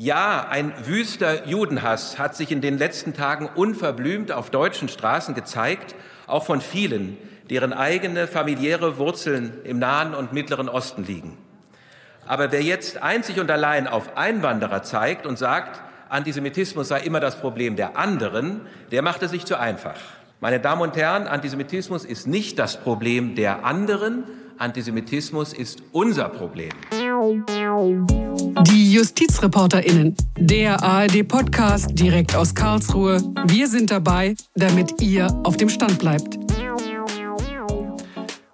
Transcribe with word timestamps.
Ja, 0.00 0.46
ein 0.48 0.72
wüster 0.86 1.48
Judenhass 1.48 2.20
hat 2.20 2.36
sich 2.36 2.52
in 2.52 2.60
den 2.60 2.78
letzten 2.78 3.14
Tagen 3.14 3.48
unverblümt 3.52 4.30
auf 4.30 4.48
deutschen 4.48 4.88
Straßen 4.88 5.34
gezeigt, 5.34 5.96
auch 6.28 6.46
von 6.46 6.60
vielen, 6.60 7.18
deren 7.50 7.72
eigene 7.72 8.28
familiäre 8.28 8.98
Wurzeln 8.98 9.54
im 9.64 9.80
Nahen 9.80 10.14
und 10.14 10.32
Mittleren 10.32 10.68
Osten 10.68 11.04
liegen. 11.04 11.36
Aber 12.28 12.52
wer 12.52 12.62
jetzt 12.62 13.02
einzig 13.02 13.40
und 13.40 13.50
allein 13.50 13.88
auf 13.88 14.16
Einwanderer 14.16 14.84
zeigt 14.84 15.26
und 15.26 15.36
sagt, 15.36 15.80
Antisemitismus 16.10 16.86
sei 16.86 17.00
immer 17.00 17.18
das 17.18 17.40
Problem 17.40 17.74
der 17.74 17.96
anderen, 17.96 18.60
der 18.92 19.02
macht 19.02 19.24
es 19.24 19.32
sich 19.32 19.46
zu 19.46 19.58
einfach. 19.58 19.98
Meine 20.38 20.60
Damen 20.60 20.82
und 20.82 20.94
Herren, 20.94 21.26
Antisemitismus 21.26 22.04
ist 22.04 22.28
nicht 22.28 22.60
das 22.60 22.76
Problem 22.76 23.34
der 23.34 23.64
anderen, 23.64 24.22
Antisemitismus 24.58 25.52
ist 25.52 25.82
unser 25.90 26.28
Problem. 26.28 26.70
Die 27.18 28.92
JustizreporterInnen, 28.92 30.14
der 30.36 30.80
ARD-Podcast 30.80 31.98
direkt 31.98 32.36
aus 32.36 32.54
Karlsruhe. 32.54 33.20
Wir 33.48 33.66
sind 33.66 33.90
dabei, 33.90 34.36
damit 34.54 35.02
ihr 35.02 35.26
auf 35.42 35.56
dem 35.56 35.68
Stand 35.68 35.98
bleibt. 35.98 36.38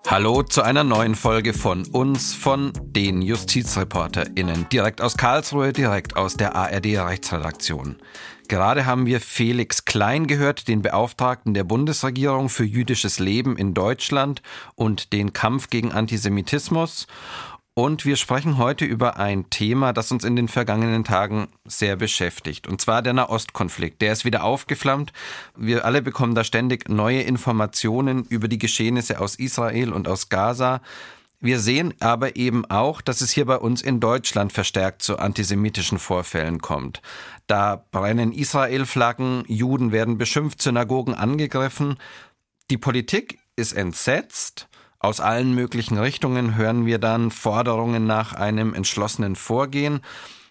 Hallo 0.07 0.43
zu 0.45 0.63
einer 0.63 0.85
neuen 0.85 1.15
Folge 1.15 1.53
von 1.53 1.85
uns, 1.89 2.33
von 2.33 2.73
den 2.83 3.21
JustizreporterInnen. 3.21 4.67
Direkt 4.73 5.03
aus 5.03 5.19
Karlsruhe, 5.19 5.75
direkt 5.75 6.17
aus 6.17 6.35
der 6.35 6.55
ARD-Rechtsredaktion. 6.57 7.97
Gerade 8.49 8.85
haben 8.85 9.07
wir 9.07 9.21
Felix 9.21 9.87
Klein 9.87 10.27
gehört, 10.27 10.69
den 10.69 10.83
Beauftragten 10.83 11.55
der 11.55 11.65
Bundesregierung 11.65 12.51
für 12.51 12.65
jüdisches 12.65 13.19
Leben 13.19 13.57
in 13.57 13.73
Deutschland 13.73 14.43
und 14.75 15.13
den 15.15 15.33
Kampf 15.33 15.71
gegen 15.71 15.93
Antisemitismus. 15.93 17.07
Und 17.77 18.05
wir 18.05 18.15
sprechen 18.15 18.57
heute 18.59 18.85
über 18.85 19.17
ein 19.17 19.51
Thema, 19.51 19.93
das 19.93 20.13
uns 20.13 20.23
in 20.23 20.37
den 20.37 20.47
vergangenen 20.47 21.03
Tagen 21.03 21.49
sehr 21.65 21.97
beschäftigt. 21.97 22.69
Und 22.69 22.81
zwar 22.81 23.03
der 23.03 23.15
Nahostkonflikt. 23.15 24.01
Der 24.01 24.13
ist 24.13 24.25
wieder 24.25 24.45
aufgeflammt. 24.45 25.13
Wir 25.57 25.85
alle 25.85 26.01
bekommen 26.01 26.37
da 26.37 26.45
ständig 26.45 26.89
neue 26.89 27.23
Informationen 27.23 28.27
über 28.27 28.47
die 28.47 28.59
Geschehnisse 28.59 29.19
aus 29.19 29.35
Israel 29.35 29.93
und 29.93 30.07
aus 30.07 30.29
Gaza. 30.29 30.83
Wir 31.41 31.59
sehen 31.59 31.95
aber 31.99 32.37
eben 32.37 32.65
auch, 32.67 33.01
dass 33.01 33.21
es 33.21 33.33
hier 33.33 33.45
bei 33.45 33.57
uns 33.57 33.83
in 33.83 33.99
Deutschland 33.99 34.53
verstärkt 34.53 35.03
zu 35.03 35.19
antisemitischen 35.19 35.99
Vorfällen 35.99 36.61
kommt. 36.61 37.03
Da 37.49 37.85
brennen 37.91 38.33
Israel-Flaggen, 38.33 39.43
Juden 39.49 39.91
werden 39.91 40.17
beschimpft, 40.17 40.63
Synagogen 40.63 41.15
angegriffen. 41.15 41.99
Die 42.71 42.79
Politik 42.79 43.41
ist 43.57 43.73
entsetzt 43.73 44.69
aus 45.05 45.21
allen 45.21 45.55
möglichen 45.55 45.99
Richtungen 45.99 46.57
hören 46.57 46.87
wir 46.87 46.99
dann 46.99 47.31
Forderungen 47.31 48.07
nach 48.07 48.33
einem 48.33 48.75
entschlossenen 48.75 49.37
Vorgehen. 49.37 50.01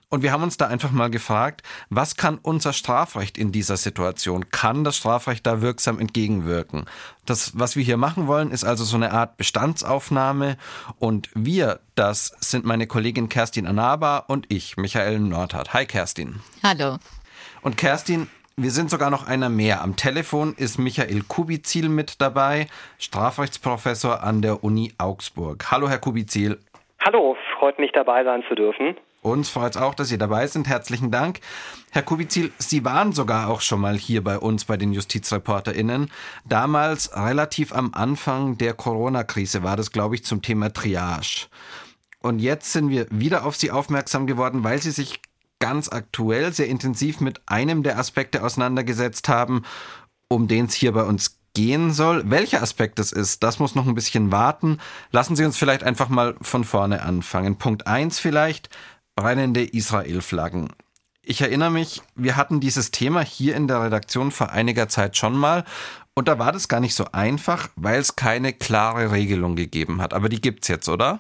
Und 0.10 0.22
wir 0.22 0.32
haben 0.32 0.44
uns 0.44 0.58
da 0.58 0.68
einfach 0.68 0.92
mal 0.92 1.10
gefragt, 1.10 1.64
was 1.90 2.18
kann 2.18 2.38
unser 2.38 2.72
Strafrecht 2.72 3.36
in 3.36 3.52
dieser 3.52 3.78
Situation? 3.78 4.52
Kann 4.52 4.84
das 4.84 4.98
Strafrecht 4.98 5.48
da 5.48 5.62
wirksam 5.62 5.98
entgegenwirken? 5.98 6.86
Das, 7.26 7.58
was 7.58 7.76
wir 7.76 7.84
hier 7.84 7.98
machen 7.98 8.28
wollen, 8.28 8.52
ist 8.52 8.64
also 8.64 8.84
so 8.84 8.96
eine 8.96 9.12
Art 9.12 9.38
Bestandsaufnahme. 9.38 10.58
Und 11.00 11.30
wir, 11.34 11.80
das 11.96 12.36
sind 12.40 12.64
meine 12.64 12.86
Kollegin 12.86 13.30
Kerstin 13.30 13.66
Anaba 13.66 14.20
und 14.20 14.46
ich, 14.50 14.78
Michael 14.78 15.18
Nordhardt. 15.20 15.74
Hi 15.74 15.88
Kerstin. 15.88 16.42
Hallo. 16.62 17.00
Und 17.64 17.78
Kerstin, 17.78 18.30
wir 18.56 18.72
sind 18.72 18.90
sogar 18.90 19.10
noch 19.10 19.28
einer 19.28 19.50
mehr. 19.50 19.82
Am 19.82 19.96
Telefon 19.96 20.54
ist 20.56 20.78
Michael 20.78 21.24
Kubizil 21.28 21.90
mit 21.90 22.22
dabei, 22.22 22.68
Strafrechtsprofessor 23.00 24.22
an 24.22 24.42
der 24.42 24.64
Uni 24.64 24.94
Augsburg. 24.98 25.72
Hallo, 25.72 25.90
Herr 25.90 25.98
Kubizil. 25.98 26.60
Hallo, 27.04 27.36
freut 27.58 27.80
mich 27.80 27.92
dabei 27.94 28.24
sein 28.24 28.44
zu 28.48 28.56
dürfen. 28.56 28.96
Uns 29.22 29.50
freut 29.50 29.76
es 29.76 29.82
auch, 29.82 29.96
dass 29.96 30.10
Sie 30.10 30.18
dabei 30.18 30.48
sind. 30.48 30.68
Herzlichen 30.68 31.10
Dank. 31.10 31.40
Herr 31.92 32.04
Kubizil, 32.04 32.52
Sie 32.58 32.84
waren 32.86 33.14
sogar 33.14 33.50
auch 33.50 33.62
schon 33.62 33.80
mal 33.80 33.96
hier 33.96 34.24
bei 34.24 34.38
uns 34.38 34.66
bei 34.66 34.78
den 34.78 34.94
JustizreporterInnen. 34.94 36.12
Damals 36.46 37.16
relativ 37.16 37.74
am 37.74 37.92
Anfang 37.94 38.58
der 38.58 38.74
Corona-Krise 38.74 39.64
war 39.64 39.78
das, 39.78 39.92
glaube 39.92 40.16
ich, 40.16 40.26
zum 40.26 40.42
Thema 40.42 40.72
Triage. 40.74 41.48
Und 42.22 42.40
jetzt 42.40 42.72
sind 42.72 42.90
wir 42.90 43.08
wieder 43.10 43.46
auf 43.46 43.56
Sie 43.56 43.72
aufmerksam 43.72 44.28
geworden, 44.28 44.64
weil 44.64 44.80
Sie 44.80 44.92
sich 44.92 45.22
ganz 45.64 45.88
aktuell 45.88 46.52
sehr 46.52 46.68
intensiv 46.68 47.22
mit 47.22 47.40
einem 47.46 47.84
der 47.84 47.98
Aspekte 47.98 48.44
auseinandergesetzt 48.44 49.30
haben, 49.30 49.64
um 50.28 50.50
den 50.50 50.66
es 50.66 50.74
hier 50.74 50.92
bei 50.92 51.04
uns 51.04 51.38
gehen 51.54 51.94
soll. 51.94 52.30
Welcher 52.30 52.62
Aspekt 52.62 53.00
es 53.00 53.14
ist, 53.14 53.44
das 53.44 53.60
muss 53.60 53.74
noch 53.74 53.88
ein 53.88 53.96
bisschen 53.96 54.30
warten. 54.34 54.80
Lassen 55.14 55.38
Sie 55.38 55.46
uns 55.46 55.56
vielleicht 55.56 55.86
einfach 55.86 56.10
mal 56.10 56.36
von 56.42 56.66
vorne 56.66 57.02
anfangen. 57.04 57.58
Punkt 57.58 57.88
1 57.88 58.20
vielleicht, 58.20 58.68
brennende 59.16 59.64
Israel-Flaggen. 59.64 60.68
Ich 61.22 61.40
erinnere 61.40 61.72
mich, 61.72 62.02
wir 62.14 62.36
hatten 62.36 62.60
dieses 62.60 62.92
Thema 62.92 63.22
hier 63.22 63.56
in 63.56 63.70
der 63.70 63.84
Redaktion 63.84 64.32
vor 64.32 64.50
einiger 64.50 64.90
Zeit 64.90 65.16
schon 65.16 65.38
mal 65.38 65.64
und 66.14 66.28
da 66.28 66.40
war 66.40 66.52
das 66.52 66.68
gar 66.68 66.82
nicht 66.82 66.94
so 66.94 67.06
einfach, 67.14 67.70
weil 67.78 68.02
es 68.02 68.18
keine 68.18 68.52
klare 68.52 69.14
Regelung 69.14 69.56
gegeben 69.56 70.02
hat. 70.02 70.14
Aber 70.14 70.28
die 70.28 70.42
gibt's 70.42 70.68
jetzt, 70.68 70.90
oder? 70.90 71.20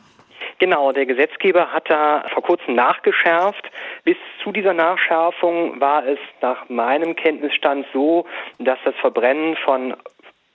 Genau, 0.63 0.93
der 0.93 1.05
Gesetzgeber 1.05 1.73
hat 1.73 1.89
da 1.89 2.23
vor 2.33 2.41
kurzem 2.41 2.75
nachgeschärft. 2.75 3.69
Bis 4.05 4.15
zu 4.41 4.53
dieser 4.53 4.73
Nachschärfung 4.73 5.81
war 5.81 6.07
es 6.07 6.17
nach 6.39 6.69
meinem 6.69 7.17
Kenntnisstand 7.17 7.85
so, 7.91 8.25
dass 8.59 8.79
das 8.85 8.95
Verbrennen 9.01 9.57
von 9.57 9.93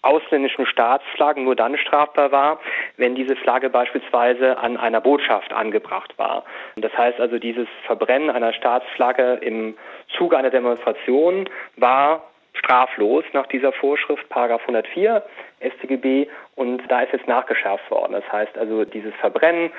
ausländischen 0.00 0.64
Staatsflaggen 0.64 1.44
nur 1.44 1.56
dann 1.56 1.76
strafbar 1.76 2.32
war, 2.32 2.58
wenn 2.96 3.16
diese 3.16 3.36
Flagge 3.36 3.68
beispielsweise 3.68 4.56
an 4.56 4.78
einer 4.78 5.02
Botschaft 5.02 5.52
angebracht 5.52 6.14
war. 6.16 6.42
Das 6.76 6.96
heißt 6.96 7.20
also, 7.20 7.38
dieses 7.38 7.68
Verbrennen 7.84 8.30
einer 8.30 8.54
Staatsflagge 8.54 9.34
im 9.42 9.76
Zuge 10.16 10.38
einer 10.38 10.48
Demonstration 10.48 11.50
war 11.76 12.22
straflos 12.58 13.24
nach 13.32 13.46
dieser 13.46 13.72
Vorschrift, 13.72 14.28
Paragraph 14.28 14.62
104 14.62 15.22
StGB, 15.60 16.28
und 16.54 16.82
da 16.88 17.02
ist 17.02 17.12
jetzt 17.12 17.28
nachgeschärft 17.28 17.90
worden. 17.90 18.12
Das 18.12 18.30
heißt 18.30 18.56
also, 18.58 18.84
dieses 18.84 19.14
Verbrennen 19.16 19.70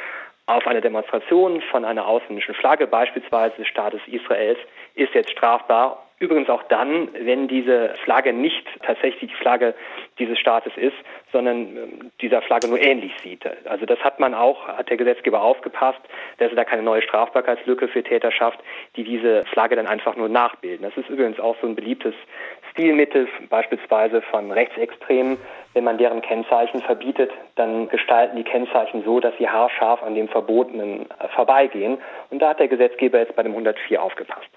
auf 0.46 0.66
einer 0.66 0.82
Demonstration 0.82 1.62
von 1.72 1.86
einer 1.86 2.08
ausländischen 2.08 2.56
Flagge, 2.56 2.88
beispielsweise 2.88 3.56
des 3.58 3.68
Staates 3.68 4.02
Israels, 4.08 4.58
ist 4.96 5.14
jetzt 5.14 5.32
strafbar 5.32 6.10
Übrigens 6.20 6.50
auch 6.50 6.64
dann, 6.64 7.08
wenn 7.14 7.48
diese 7.48 7.94
Flagge 8.04 8.34
nicht 8.34 8.68
tatsächlich 8.84 9.32
die 9.32 9.38
Flagge 9.38 9.74
dieses 10.20 10.38
Staates 10.38 10.74
ist, 10.76 10.96
sondern 11.32 11.78
ähm, 11.78 12.12
dieser 12.20 12.42
Flagge 12.42 12.68
nur 12.68 12.80
ähnlich 12.80 13.14
sieht. 13.24 13.46
Also 13.66 13.86
das 13.86 14.00
hat 14.00 14.20
man 14.20 14.34
auch, 14.34 14.68
hat 14.68 14.90
der 14.90 14.98
Gesetzgeber 14.98 15.42
aufgepasst, 15.42 16.02
dass 16.38 16.50
er 16.50 16.58
da 16.58 16.66
keine 16.66 16.84
neue 16.84 17.02
Strafbarkeitslücke 17.02 17.88
für 17.88 18.04
Täter 18.04 18.34
schafft, 18.34 18.60
die 18.98 19.06
diese 19.06 19.46
Flagge 19.46 19.78
dann 19.78 19.88
einfach 19.88 20.18
nur 20.18 20.28
nachbilden. 20.28 20.84
Das 20.84 20.98
ist 20.98 21.10
übrigens 21.10 21.40
auch 21.40 21.56
so 21.62 21.68
ein 21.68 21.76
beliebtes 21.76 22.14
Stilmittel, 22.72 23.28
beispielsweise 23.50 24.22
von 24.22 24.52
Rechtsextremen. 24.52 25.38
Wenn 25.74 25.84
man 25.84 25.98
deren 25.98 26.22
Kennzeichen 26.22 26.82
verbietet, 26.82 27.32
dann 27.56 27.90
gestalten 27.90 28.38
die 28.38 28.44
Kennzeichen 28.44 29.04
so, 29.04 29.20
dass 29.20 29.34
sie 29.38 29.48
haarscharf 29.48 30.02
an 30.04 30.16
dem 30.16 30.28
Verbotenen 30.28 31.10
äh, 31.12 31.28
vorbeigehen. 31.36 32.00
Und 32.30 32.40
da 32.40 32.50
hat 32.50 32.60
der 32.60 32.68
Gesetzgeber 32.68 33.20
jetzt 33.20 33.36
bei 33.36 33.44
dem 33.44 33.52
104 33.52 34.02
aufgepasst. 34.02 34.50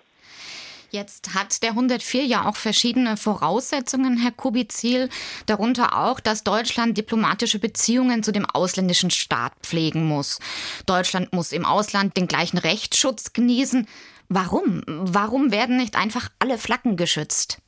Jetzt 0.93 1.34
hat 1.34 1.62
der 1.62 1.71
104 1.71 2.27
ja 2.27 2.45
auch 2.47 2.56
verschiedene 2.56 3.17
Voraussetzungen, 3.17 4.19
Herr 4.19 4.31
Kubizil, 4.31 5.09
darunter 5.47 5.99
auch, 5.99 6.21
dass 6.21 6.45
Deutschland 6.45 6.99
diplomatische 6.99 7.59
Beziehungen 7.59 8.22
zu 8.22 8.31
dem 8.31 8.45
ausländischen 8.45 9.11
Staat 9.11 9.53
pflegen 9.62 10.05
muss. 10.06 10.39
Deutschland 10.84 11.33
muss 11.33 11.53
im 11.53 11.65
Ausland 11.65 12.19
den 12.19 12.28
gleichen 12.28 12.59
Rechtsschutz 12.59 13.33
genießen. 13.33 13.89
Warum? 14.28 14.83
Warum 14.87 15.51
werden 15.51 15.78
nicht 15.78 15.97
einfach 15.97 16.28
alle 16.39 16.59
Flaggen 16.59 16.97
geschützt? 16.97 17.62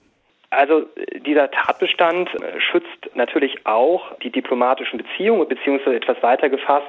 Also 0.56 0.86
dieser 1.26 1.50
Tatbestand 1.50 2.30
schützt 2.58 3.14
natürlich 3.14 3.66
auch 3.66 4.14
die 4.18 4.30
diplomatischen 4.30 4.98
Beziehungen, 4.98 5.48
beziehungsweise 5.48 5.96
etwas 5.96 6.22
weiter 6.22 6.48
gefasst, 6.48 6.86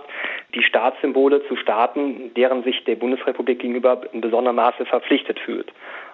die 0.53 0.63
Staatssymbole 0.63 1.45
zu 1.47 1.55
Staaten, 1.55 2.33
deren 2.35 2.63
sich 2.63 2.83
der 2.83 2.95
Bundesrepublik 2.95 3.59
gegenüber 3.59 4.01
in 4.11 4.21
besonderem 4.21 4.57
Maße 4.57 4.85
verpflichtet 4.85 5.39
fühlt 5.39 5.71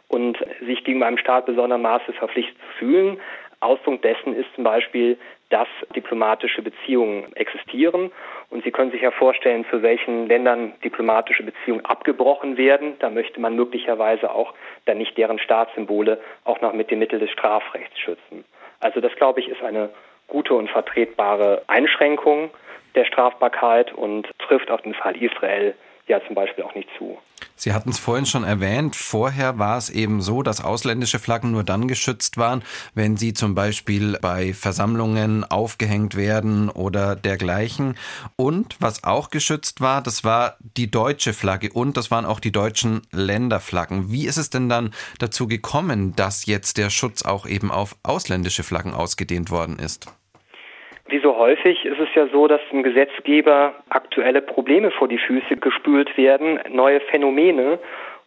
und 0.07 0.37
sich 0.65 0.83
gegenüber 0.83 1.07
einem 1.07 1.17
Staat 1.17 1.45
besondermaßen 1.45 2.13
verpflichtet 2.13 2.57
fühlen. 2.77 3.19
Ausdruck 3.59 4.01
dessen 4.01 4.35
ist 4.35 4.53
zum 4.55 4.63
Beispiel, 4.63 5.17
dass 5.51 5.67
diplomatische 5.95 6.61
Beziehungen 6.61 7.35
existieren. 7.35 8.11
Und 8.49 8.63
Sie 8.63 8.71
können 8.71 8.91
sich 8.91 9.01
ja 9.01 9.11
vorstellen, 9.11 9.65
zu 9.69 9.81
welchen 9.83 10.27
Ländern 10.27 10.73
diplomatische 10.83 11.43
Beziehungen 11.43 11.85
abgebrochen 11.85 12.57
werden. 12.57 12.95
Da 12.99 13.09
möchte 13.09 13.39
man 13.39 13.55
möglicherweise 13.55 14.31
auch 14.31 14.53
dann 14.85 14.97
nicht 14.97 15.17
deren 15.17 15.39
Staatssymbole 15.39 16.19
auch 16.45 16.61
noch 16.61 16.73
mit 16.73 16.89
dem 16.89 16.99
Mittel 16.99 17.19
des 17.19 17.29
Strafrechts 17.31 17.99
schützen. 17.99 18.45
Also 18.79 18.99
das, 19.01 19.13
glaube 19.15 19.41
ich, 19.41 19.49
ist 19.49 19.61
eine 19.61 19.89
gute 20.27 20.53
und 20.53 20.69
vertretbare 20.69 21.61
Einschränkung 21.67 22.49
der 22.95 23.05
Strafbarkeit 23.05 23.93
und 23.93 24.27
trifft 24.39 24.71
auf 24.71 24.81
den 24.81 24.93
Fall 24.93 25.21
Israel 25.21 25.75
ja 26.07 26.21
zum 26.25 26.35
Beispiel 26.35 26.63
auch 26.63 26.75
nicht 26.75 26.89
zu. 26.97 27.17
Sie 27.63 27.73
hatten 27.73 27.91
es 27.91 27.99
vorhin 27.99 28.25
schon 28.25 28.43
erwähnt, 28.43 28.95
vorher 28.95 29.59
war 29.59 29.77
es 29.77 29.91
eben 29.91 30.23
so, 30.23 30.41
dass 30.41 30.61
ausländische 30.61 31.19
Flaggen 31.19 31.51
nur 31.51 31.63
dann 31.63 31.87
geschützt 31.87 32.37
waren, 32.37 32.63
wenn 32.95 33.17
sie 33.17 33.33
zum 33.33 33.53
Beispiel 33.53 34.17
bei 34.19 34.55
Versammlungen 34.55 35.43
aufgehängt 35.43 36.15
werden 36.15 36.69
oder 36.69 37.15
dergleichen. 37.15 37.99
Und 38.35 38.77
was 38.79 39.03
auch 39.03 39.29
geschützt 39.29 39.79
war, 39.79 40.01
das 40.01 40.23
war 40.23 40.57
die 40.75 40.89
deutsche 40.89 41.33
Flagge 41.33 41.71
und 41.71 41.97
das 41.97 42.09
waren 42.09 42.25
auch 42.25 42.39
die 42.39 42.51
deutschen 42.51 43.03
Länderflaggen. 43.11 44.11
Wie 44.11 44.25
ist 44.25 44.37
es 44.37 44.49
denn 44.49 44.67
dann 44.67 44.91
dazu 45.19 45.45
gekommen, 45.45 46.15
dass 46.15 46.47
jetzt 46.47 46.77
der 46.77 46.89
Schutz 46.89 47.21
auch 47.21 47.45
eben 47.45 47.69
auf 47.69 47.95
ausländische 48.01 48.63
Flaggen 48.63 48.95
ausgedehnt 48.95 49.51
worden 49.51 49.77
ist? 49.77 50.07
Wie 51.11 51.19
so 51.19 51.35
häufig 51.35 51.83
ist 51.83 51.99
es 51.99 52.07
ja 52.15 52.27
so, 52.27 52.47
dass 52.47 52.61
dem 52.71 52.83
Gesetzgeber 52.83 53.73
aktuelle 53.89 54.41
Probleme 54.41 54.91
vor 54.91 55.09
die 55.09 55.17
Füße 55.17 55.57
gespült 55.57 56.15
werden, 56.15 56.57
neue 56.69 57.01
Phänomene. 57.01 57.79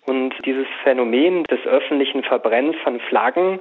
Und 0.05 0.35
dieses 0.45 0.67
Phänomen 0.83 1.45
des 1.45 1.65
öffentlichen 1.65 2.23
Verbrennens 2.25 2.77
von 2.85 3.01
Flaggen 3.01 3.59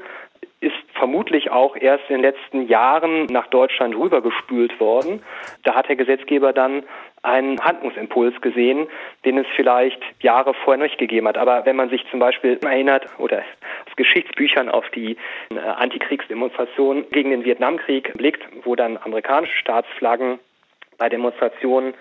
ist 0.60 0.76
vermutlich 0.94 1.52
auch 1.52 1.78
erst 1.78 2.04
in 2.10 2.16
den 2.18 2.22
letzten 2.24 2.68
Jahren 2.68 3.28
nach 3.28 3.48
Deutschland 3.48 3.96
rübergespült 3.96 4.78
worden. 4.82 5.24
Da 5.64 5.74
hat 5.74 5.88
der 5.88 5.96
Gesetzgeber 5.96 6.52
dann 6.52 6.84
einen 7.24 7.60
Handlungsimpuls 7.60 8.40
gesehen, 8.42 8.88
den 9.26 9.38
es 9.38 9.48
vielleicht 9.56 10.02
Jahre 10.20 10.54
vorher 10.54 10.84
nicht 10.84 10.98
gegeben 10.98 11.28
hat. 11.28 11.38
Aber 11.38 11.66
wenn 11.66 11.78
man 11.78 11.90
sich 11.90 12.06
zum 12.12 12.20
Beispiel 12.20 12.60
erinnert 12.64 13.08
oder 13.18 13.40
aus 13.40 13.96
Geschichtsbüchern 13.96 14.70
auf 14.70 14.90
die 14.90 15.18
äh, 15.50 15.60
Antikriegsdemonstration 15.60 17.06
gegen 17.12 17.32
den 17.32 17.46
Vietnamkrieg 17.46 18.14
blickt, 18.16 18.44
wo 18.64 18.76
dann 18.76 18.98
amerikanische 18.98 19.58
Staatsflaggen 19.58 20.40
bei 20.98 21.10
Demonstrationen 21.10 21.94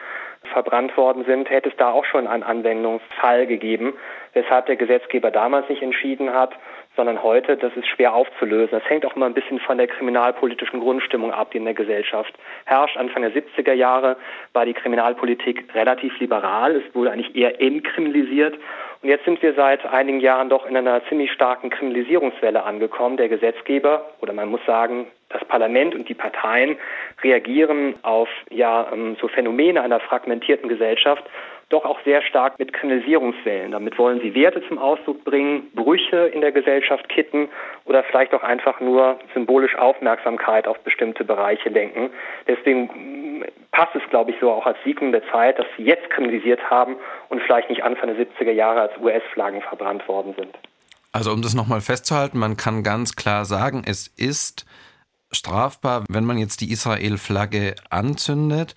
verbrannt 0.53 0.97
worden 0.97 1.25
sind, 1.25 1.49
hätte 1.51 1.69
es 1.69 1.77
da 1.77 1.93
auch 1.93 2.05
schon 2.05 2.27
einen 2.27 2.43
Anwendungsfall 2.43 3.47
gegeben, 3.47 3.95
weshalb 4.33 4.67
der 4.67 4.77
Gesetzgeber 4.77 5.31
damals 5.31 5.69
nicht 5.69 5.83
entschieden 5.83 6.33
hat, 6.33 6.53
sondern 6.97 7.23
heute, 7.23 7.57
das 7.57 7.75
ist 7.77 7.87
schwer 7.87 8.15
aufzulösen. 8.15 8.79
Das 8.79 8.89
hängt 8.89 9.07
auch 9.07 9.17
immer 9.17 9.27
ein 9.27 9.35
bisschen 9.35 9.61
von 9.61 9.79
der 9.79 9.87
kriminalpolitischen 9.87 10.81
Grundstimmung 10.81 11.33
ab, 11.33 11.51
die 11.51 11.59
in 11.59 11.65
der 11.65 11.75
Gesellschaft 11.75 12.35
herrscht. 12.67 12.97
Anfang 12.97 13.23
der 13.23 13.33
70er 13.33 13.73
Jahre 13.73 14.17
war 14.53 14.67
die 14.67 14.75
Kriminalpolitik 14.75 15.75
relativ 15.75 16.19
liberal. 16.21 16.77
Es 16.77 16.95
wurde 16.95 17.11
eigentlich 17.11 17.35
eher 17.35 17.61
entkriminalisiert. 17.61 18.59
Und 19.03 19.09
jetzt 19.09 19.25
sind 19.25 19.43
wir 19.43 19.55
seit 19.55 19.85
einigen 19.87 20.21
Jahren 20.21 20.49
doch 20.49 20.67
in 20.67 20.77
einer 20.77 21.05
ziemlich 21.07 21.33
starken 21.33 21.71
Kriminalisierungswelle 21.71 22.63
angekommen. 22.63 23.17
Der 23.17 23.29
Gesetzgeber 23.29 24.11
oder 24.21 24.33
man 24.33 24.49
muss 24.49 24.65
sagen, 24.67 25.07
das 25.29 25.45
Parlament 25.47 25.95
und 25.95 26.09
die 26.09 26.15
Parteien 26.15 26.77
reagieren 27.23 27.95
auf 28.03 28.29
ja 28.51 28.87
ähm, 28.93 29.17
so 29.21 29.29
Phänomene 29.29 29.83
einer 29.83 29.99
fragmentierten 29.99 30.69
Gesellschaft 30.69 31.25
doch 31.73 31.85
auch 31.85 31.99
sehr 32.05 32.23
stark 32.23 32.59
mit 32.59 32.73
Kriminalisierungswellen. 32.73 33.73
Damit 33.73 33.99
wollen 33.99 34.21
sie 34.21 34.35
Werte 34.35 34.63
zum 34.69 34.79
Ausdruck 34.79 35.25
bringen, 35.25 35.71
Brüche 35.75 36.27
in 36.27 36.41
der 36.41 36.53
Gesellschaft 36.53 37.09
kitten 37.09 37.49
oder 37.85 38.05
vielleicht 38.05 38.35
auch 38.35 38.43
einfach 38.43 38.81
nur 38.81 39.19
symbolisch 39.35 39.75
Aufmerksamkeit 39.77 40.69
auf 40.69 40.79
bestimmte 40.81 41.25
Bereiche 41.25 41.69
lenken. 41.69 42.11
Deswegen 42.47 43.41
mm, 43.41 43.45
passt 43.71 43.95
es, 43.95 44.03
glaube 44.11 44.33
ich, 44.33 44.37
so 44.41 44.51
auch 44.51 44.67
als 44.67 44.77
Siegel 44.85 45.13
der 45.13 45.27
Zeit, 45.31 45.59
dass 45.59 45.67
sie 45.77 45.85
jetzt 45.85 46.09
kriminalisiert 46.11 46.61
haben 46.71 46.97
und 47.29 47.41
vielleicht 47.43 47.71
nicht 47.71 47.83
Anfang 47.83 48.15
der 48.15 48.27
70er 48.27 48.53
Jahre 48.53 48.83
als 48.83 48.93
US-Flaggen 49.01 49.63
verbrannt 49.63 50.07
worden 50.09 50.35
sind. 50.37 50.55
Also 51.13 51.33
um 51.33 51.43
das 51.43 51.55
nochmal 51.55 51.81
festzuhalten, 51.81 52.39
man 52.39 52.57
kann 52.57 52.83
ganz 52.83 53.17
klar 53.17 53.45
sagen, 53.45 53.83
es 53.87 54.09
ist 54.17 54.65
strafbar, 55.33 56.05
wenn 56.09 56.25
man 56.25 56.39
jetzt 56.39 56.61
die 56.61 56.71
Israel-Flagge 56.71 57.75
anzündet. 57.91 58.75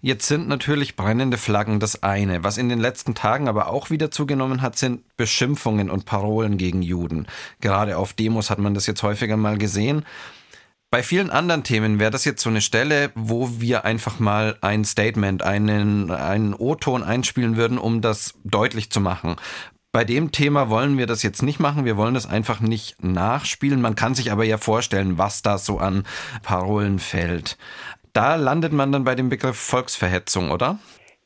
Jetzt 0.00 0.26
sind 0.26 0.48
natürlich 0.48 0.96
brennende 0.96 1.38
Flaggen 1.38 1.78
das 1.78 2.02
eine. 2.02 2.42
Was 2.42 2.58
in 2.58 2.68
den 2.68 2.80
letzten 2.80 3.14
Tagen 3.14 3.48
aber 3.48 3.68
auch 3.68 3.90
wieder 3.90 4.10
zugenommen 4.10 4.60
hat, 4.60 4.76
sind 4.76 5.02
Beschimpfungen 5.16 5.90
und 5.90 6.04
Parolen 6.04 6.58
gegen 6.58 6.82
Juden. 6.82 7.26
Gerade 7.60 7.96
auf 7.96 8.12
Demos 8.12 8.50
hat 8.50 8.58
man 8.58 8.74
das 8.74 8.86
jetzt 8.86 9.02
häufiger 9.02 9.36
mal 9.36 9.58
gesehen. 9.58 10.04
Bei 10.92 11.02
vielen 11.02 11.30
anderen 11.30 11.64
Themen 11.64 11.98
wäre 11.98 12.10
das 12.10 12.26
jetzt 12.26 12.42
so 12.42 12.50
eine 12.50 12.60
Stelle, 12.60 13.12
wo 13.14 13.60
wir 13.60 13.86
einfach 13.86 14.18
mal 14.18 14.58
ein 14.60 14.84
Statement, 14.84 15.42
einen, 15.42 16.10
einen 16.10 16.52
O-Ton 16.52 17.02
einspielen 17.02 17.56
würden, 17.56 17.78
um 17.78 18.02
das 18.02 18.34
deutlich 18.44 18.90
zu 18.90 19.00
machen. 19.00 19.36
Bei 19.94 20.04
dem 20.04 20.32
Thema 20.32 20.70
wollen 20.70 20.96
wir 20.96 21.06
das 21.06 21.22
jetzt 21.22 21.42
nicht 21.42 21.60
machen. 21.60 21.84
Wir 21.84 21.98
wollen 21.98 22.14
das 22.14 22.26
einfach 22.26 22.60
nicht 22.60 23.04
nachspielen. 23.04 23.82
Man 23.82 23.94
kann 23.94 24.14
sich 24.14 24.32
aber 24.32 24.42
ja 24.42 24.56
vorstellen, 24.56 25.18
was 25.18 25.42
da 25.42 25.58
so 25.58 25.76
an 25.76 26.04
Parolen 26.42 26.98
fällt. 26.98 27.58
Da 28.14 28.36
landet 28.36 28.72
man 28.72 28.90
dann 28.90 29.04
bei 29.04 29.14
dem 29.14 29.28
Begriff 29.28 29.58
Volksverhetzung, 29.58 30.50
oder? 30.50 30.78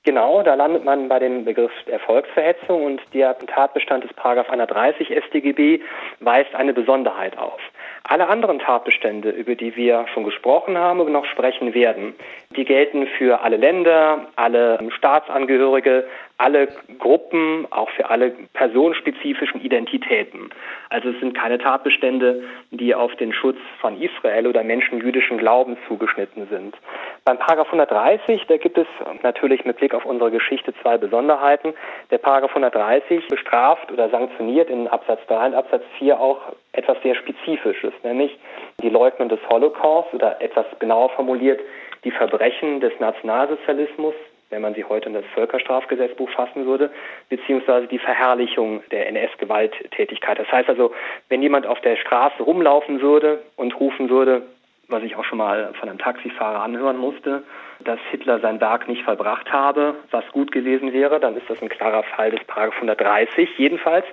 Genau, 0.06 0.42
da 0.42 0.54
landet 0.54 0.84
man 0.84 1.08
bei 1.08 1.18
dem 1.18 1.44
Begriff 1.44 1.72
der 1.88 1.98
Volksverhetzung 1.98 2.84
und 2.84 3.00
der 3.12 3.36
Tatbestand 3.38 4.04
des 4.04 4.12
Paragraph 4.14 4.46
130 4.46 5.08
StGB 5.26 5.80
weist 6.20 6.54
eine 6.54 6.72
Besonderheit 6.72 7.36
auf. 7.38 7.60
Alle 8.04 8.28
anderen 8.28 8.60
Tatbestände, 8.60 9.30
über 9.30 9.56
die 9.56 9.74
wir 9.74 10.06
schon 10.14 10.22
gesprochen 10.22 10.78
haben 10.78 11.00
und 11.00 11.10
noch 11.10 11.24
sprechen 11.24 11.74
werden, 11.74 12.14
die 12.56 12.64
gelten 12.64 13.08
für 13.18 13.40
alle 13.40 13.56
Länder, 13.56 14.28
alle 14.36 14.78
Staatsangehörige, 14.96 16.06
alle 16.38 16.68
Gruppen, 16.98 17.66
auch 17.70 17.88
für 17.90 18.10
alle 18.10 18.30
personenspezifischen 18.52 19.62
Identitäten. 19.62 20.50
Also 20.90 21.08
es 21.10 21.20
sind 21.20 21.34
keine 21.36 21.58
Tatbestände, 21.58 22.42
die 22.70 22.94
auf 22.94 23.14
den 23.16 23.32
Schutz 23.32 23.56
von 23.80 24.00
Israel 24.00 24.46
oder 24.46 24.62
Menschen 24.62 25.00
jüdischen 25.00 25.38
Glaubens 25.38 25.78
zugeschnitten 25.88 26.46
sind. 26.48 26.76
Beim 27.24 27.38
Paragraph 27.38 27.68
130, 27.68 28.42
da 28.48 28.58
gibt 28.58 28.76
es 28.76 28.86
natürlich 29.22 29.64
mit 29.64 29.78
Blick 29.78 29.94
auf 29.94 30.04
unsere 30.04 30.30
Geschichte 30.30 30.74
zwei 30.82 30.98
Besonderheiten. 30.98 31.72
Der 32.10 32.18
Paragraph 32.18 32.50
130 32.50 33.28
bestraft 33.28 33.90
oder 33.90 34.10
sanktioniert 34.10 34.68
in 34.68 34.88
Absatz 34.88 35.20
3 35.28 35.46
und 35.46 35.54
Absatz 35.54 35.84
4 35.98 36.20
auch 36.20 36.40
etwas 36.72 36.98
sehr 37.02 37.14
Spezifisches, 37.14 37.94
nämlich 38.02 38.38
die 38.82 38.90
Leugnung 38.90 39.30
des 39.30 39.40
Holocaust 39.48 40.12
oder 40.12 40.40
etwas 40.42 40.66
genauer 40.78 41.08
formuliert 41.10 41.60
die 42.04 42.10
Verbrechen 42.12 42.80
des 42.80 42.92
Nationalsozialismus, 43.00 44.14
wenn 44.50 44.62
man 44.62 44.74
sie 44.74 44.84
heute 44.84 45.08
in 45.08 45.14
das 45.14 45.24
Völkerstrafgesetzbuch 45.34 46.30
fassen 46.30 46.66
würde, 46.66 46.90
beziehungsweise 47.28 47.86
die 47.86 47.98
Verherrlichung 47.98 48.82
der 48.90 49.08
NS-Gewalttätigkeit. 49.08 50.38
Das 50.38 50.50
heißt 50.50 50.68
also, 50.68 50.92
wenn 51.28 51.42
jemand 51.42 51.66
auf 51.66 51.80
der 51.80 51.96
Straße 51.96 52.42
rumlaufen 52.42 53.00
würde 53.00 53.42
und 53.56 53.78
rufen 53.78 54.08
würde, 54.08 54.42
was 54.88 55.02
ich 55.02 55.16
auch 55.16 55.24
schon 55.24 55.38
mal 55.38 55.72
von 55.80 55.88
einem 55.88 55.98
Taxifahrer 55.98 56.62
anhören 56.62 56.96
musste, 56.96 57.42
dass 57.80 57.98
Hitler 58.10 58.40
sein 58.40 58.60
Werk 58.60 58.88
nicht 58.88 59.02
verbracht 59.02 59.52
habe, 59.52 59.96
was 60.10 60.24
gut 60.32 60.52
gewesen 60.52 60.92
wäre, 60.92 61.20
dann 61.20 61.36
ist 61.36 61.48
das 61.50 61.60
ein 61.60 61.68
klarer 61.68 62.04
Fall 62.04 62.30
des 62.30 62.44
Paragraph 62.44 62.76
130. 62.76 63.58
Jedenfalls, 63.58 64.06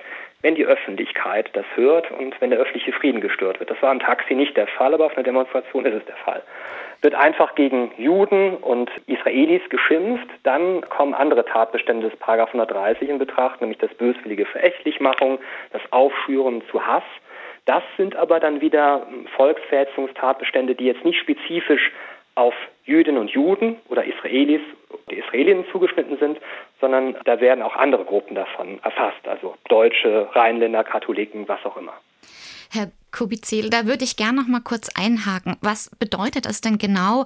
wenn 0.44 0.56
die 0.56 0.66
Öffentlichkeit 0.66 1.50
das 1.54 1.66
hört 1.74 2.12
und 2.12 2.40
wenn 2.40 2.52
der 2.52 2.60
öffentliche 2.60 2.92
Frieden 2.92 3.22
gestört 3.22 3.60
wird. 3.60 3.72
Das 3.72 3.82
war 3.82 3.92
im 3.92 4.00
Taxi 4.00 4.36
nicht 4.36 4.56
der 4.56 4.68
Fall, 4.68 4.94
aber 4.94 5.08
auf 5.08 5.16
einer 5.16 5.24
Demonstration 5.24 5.86
ist 5.86 5.96
es 5.96 6.06
der 6.06 6.18
Fall 6.18 6.44
wird 7.04 7.16
einfach 7.16 7.54
gegen 7.56 7.92
Juden 7.98 8.56
und 8.56 8.90
Israelis 9.08 9.62
geschimpft, 9.70 10.28
dann 10.44 10.82
kommen 10.90 11.14
andere 11.14 11.44
Tatbestände 11.44 12.10
des 12.10 12.18
Paragraph 12.18 12.50
130 12.50 13.10
in 13.10 13.20
Betracht, 13.20 13.60
nämlich 13.60 13.78
das 13.80 13.94
böswillige 13.96 14.46
Verächtlichmachung, 14.46 15.40
das 15.72 15.82
Aufschüren 15.92 16.64
zu 16.72 16.88
Hass. 16.88 17.04
Das 17.66 17.84
sind 17.98 18.16
aber 18.16 18.40
dann 18.40 18.62
wieder 18.62 19.06
Volksverhetzungstatbestände, 19.36 20.76
die 20.76 20.86
jetzt 20.86 21.04
nicht 21.04 21.20
spezifisch 21.20 21.92
auf 22.36 22.54
Jüdinnen 22.86 23.20
und 23.20 23.30
Juden 23.30 23.78
oder 23.90 24.04
Israelis, 24.04 24.62
die 25.10 25.16
Israelinnen 25.16 25.66
zugeschnitten 25.72 26.18
sind, 26.18 26.40
sondern 26.82 27.16
da 27.26 27.40
werden 27.40 27.62
auch 27.62 27.76
andere 27.76 28.06
Gruppen 28.06 28.36
davon 28.36 28.80
erfasst, 28.84 29.28
also 29.28 29.56
Deutsche, 29.70 30.30
Rheinländer, 30.34 30.84
Katholiken, 30.84 31.48
was 31.48 31.64
auch 31.66 31.78
immer. 31.78 31.94
Herr 32.72 32.92
Kubizil, 33.12 33.70
da 33.70 33.86
würde 33.86 34.04
ich 34.04 34.18
gerne 34.18 34.42
noch 34.42 34.48
mal 34.48 34.62
kurz 34.62 34.90
einhaken. 34.98 35.58
Was 35.62 35.92
bedeutet 36.00 36.48
es 36.48 36.62
denn 36.62 36.80
genau, 36.80 37.26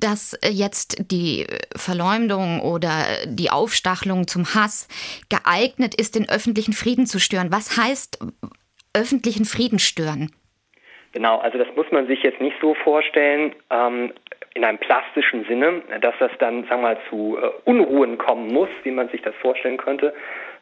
dass 0.00 0.36
jetzt 0.44 1.12
die 1.12 1.46
Verleumdung 1.76 2.60
oder 2.60 3.04
die 3.26 3.50
Aufstachelung 3.50 4.26
zum 4.26 4.56
Hass 4.56 4.88
geeignet 5.28 5.94
ist, 5.94 6.16
den 6.16 6.28
öffentlichen 6.28 6.72
Frieden 6.72 7.06
zu 7.06 7.20
stören? 7.20 7.52
Was 7.52 7.76
heißt 7.76 8.18
öffentlichen 8.94 9.44
Frieden 9.44 9.78
stören? 9.78 10.32
Genau, 11.12 11.38
also 11.38 11.58
das 11.58 11.68
muss 11.76 11.86
man 11.92 12.06
sich 12.06 12.22
jetzt 12.22 12.40
nicht 12.40 12.56
so 12.60 12.74
vorstellen. 12.74 13.54
Ähm, 13.70 14.12
in 14.54 14.64
einem 14.64 14.78
plastischen 14.78 15.44
Sinne, 15.44 15.82
dass 16.00 16.14
das 16.18 16.30
dann, 16.38 16.64
sagen 16.64 16.82
wir 16.82 16.94
mal, 16.94 16.98
zu 17.08 17.38
äh, 17.40 17.50
Unruhen 17.64 18.18
kommen 18.18 18.52
muss, 18.52 18.68
wie 18.82 18.90
man 18.90 19.08
sich 19.08 19.22
das 19.22 19.34
vorstellen 19.36 19.78
könnte, 19.78 20.12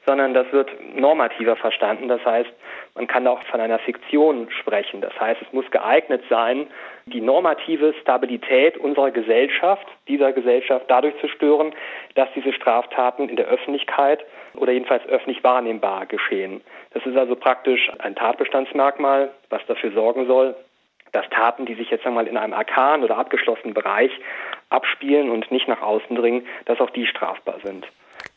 sondern 0.07 0.33
das 0.33 0.51
wird 0.53 0.71
normativer 0.97 1.57
verstanden. 1.57 2.09
Das 2.09 2.25
heißt, 2.25 2.51
man 2.95 3.07
kann 3.07 3.27
auch 3.27 3.43
von 3.45 3.61
einer 3.61 3.79
Fiktion 3.79 4.49
sprechen. 4.51 5.01
Das 5.01 5.19
heißt, 5.19 5.43
es 5.43 5.53
muss 5.53 5.71
geeignet 5.71 6.23
sein, 6.31 6.69
die 7.07 7.21
normative 7.21 7.95
Stabilität 8.01 8.79
unserer 8.79 9.11
Gesellschaft, 9.11 9.87
dieser 10.09 10.33
Gesellschaft 10.33 10.87
dadurch 10.89 11.15
zu 11.21 11.29
stören, 11.29 11.75
dass 12.15 12.29
diese 12.35 12.53
Straftaten 12.53 13.29
in 13.29 13.37
der 13.37 13.47
Öffentlichkeit 13.47 14.25
oder 14.55 14.73
jedenfalls 14.73 15.07
öffentlich 15.07 15.45
wahrnehmbar 15.45 16.07
geschehen. 16.07 16.61
Das 16.93 17.05
ist 17.05 17.17
also 17.17 17.37
praktisch 17.37 17.91
ein 17.99 18.15
Tatbestandsmerkmal, 18.15 19.31
was 19.51 19.65
dafür 19.67 19.93
sorgen 19.93 20.27
soll, 20.27 20.55
dass 21.13 21.29
Taten, 21.31 21.67
die 21.67 21.75
sich 21.75 21.91
jetzt 21.91 22.07
einmal 22.07 22.27
in 22.27 22.37
einem 22.37 22.53
arkan 22.53 23.03
oder 23.03 23.19
abgeschlossenen 23.19 23.75
Bereich 23.75 24.13
abspielen 24.69 25.31
und 25.31 25.51
nicht 25.51 25.69
nach 25.69 25.83
außen 25.83 26.15
dringen, 26.17 26.47
dass 26.67 26.81
auch 26.81 26.91
die 26.91 27.07
strafbar 27.07 27.59
sind. 27.65 27.87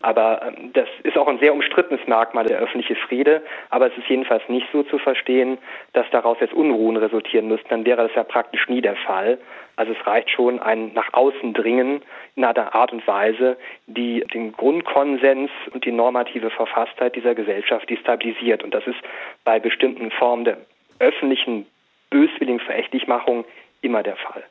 Aber 0.03 0.41
ähm, 0.45 0.71
das 0.73 0.87
ist 1.03 1.17
auch 1.17 1.27
ein 1.27 1.39
sehr 1.39 1.53
umstrittenes 1.53 2.05
Merkmal 2.07 2.45
der 2.45 2.59
öffentliche 2.59 2.95
Friede. 2.95 3.41
Aber 3.69 3.87
es 3.87 3.97
ist 3.97 4.07
jedenfalls 4.07 4.47
nicht 4.49 4.67
so 4.71 4.83
zu 4.83 4.99
verstehen, 4.99 5.57
dass 5.93 6.05
daraus 6.11 6.37
jetzt 6.41 6.53
Unruhen 6.53 6.97
resultieren 6.97 7.47
müssten. 7.47 7.69
Dann 7.69 7.85
wäre 7.85 8.03
das 8.03 8.15
ja 8.15 8.23
praktisch 8.23 8.67
nie 8.67 8.81
der 8.81 8.97
Fall. 8.97 9.39
Also 9.75 9.93
es 9.93 10.05
reicht 10.05 10.29
schon 10.29 10.59
ein 10.59 10.93
nach 10.93 11.13
außen 11.13 11.53
dringen 11.53 12.01
in 12.35 12.43
einer 12.43 12.75
Art 12.75 12.91
und 12.91 13.07
Weise, 13.07 13.57
die 13.87 14.19
den 14.33 14.51
Grundkonsens 14.51 15.49
und 15.73 15.85
die 15.85 15.91
normative 15.91 16.49
Verfasstheit 16.49 17.15
dieser 17.15 17.33
Gesellschaft 17.33 17.89
destabilisiert. 17.89 18.61
Und 18.61 18.73
das 18.73 18.85
ist 18.85 18.99
bei 19.45 19.59
bestimmten 19.59 20.11
Formen 20.11 20.43
der 20.43 20.57
öffentlichen 20.99 21.65
böswilligen 22.13 22.59
Verächtlichmachung 22.59 23.43
immer 23.81 24.03
der 24.03 24.15
Fall. 24.15 24.43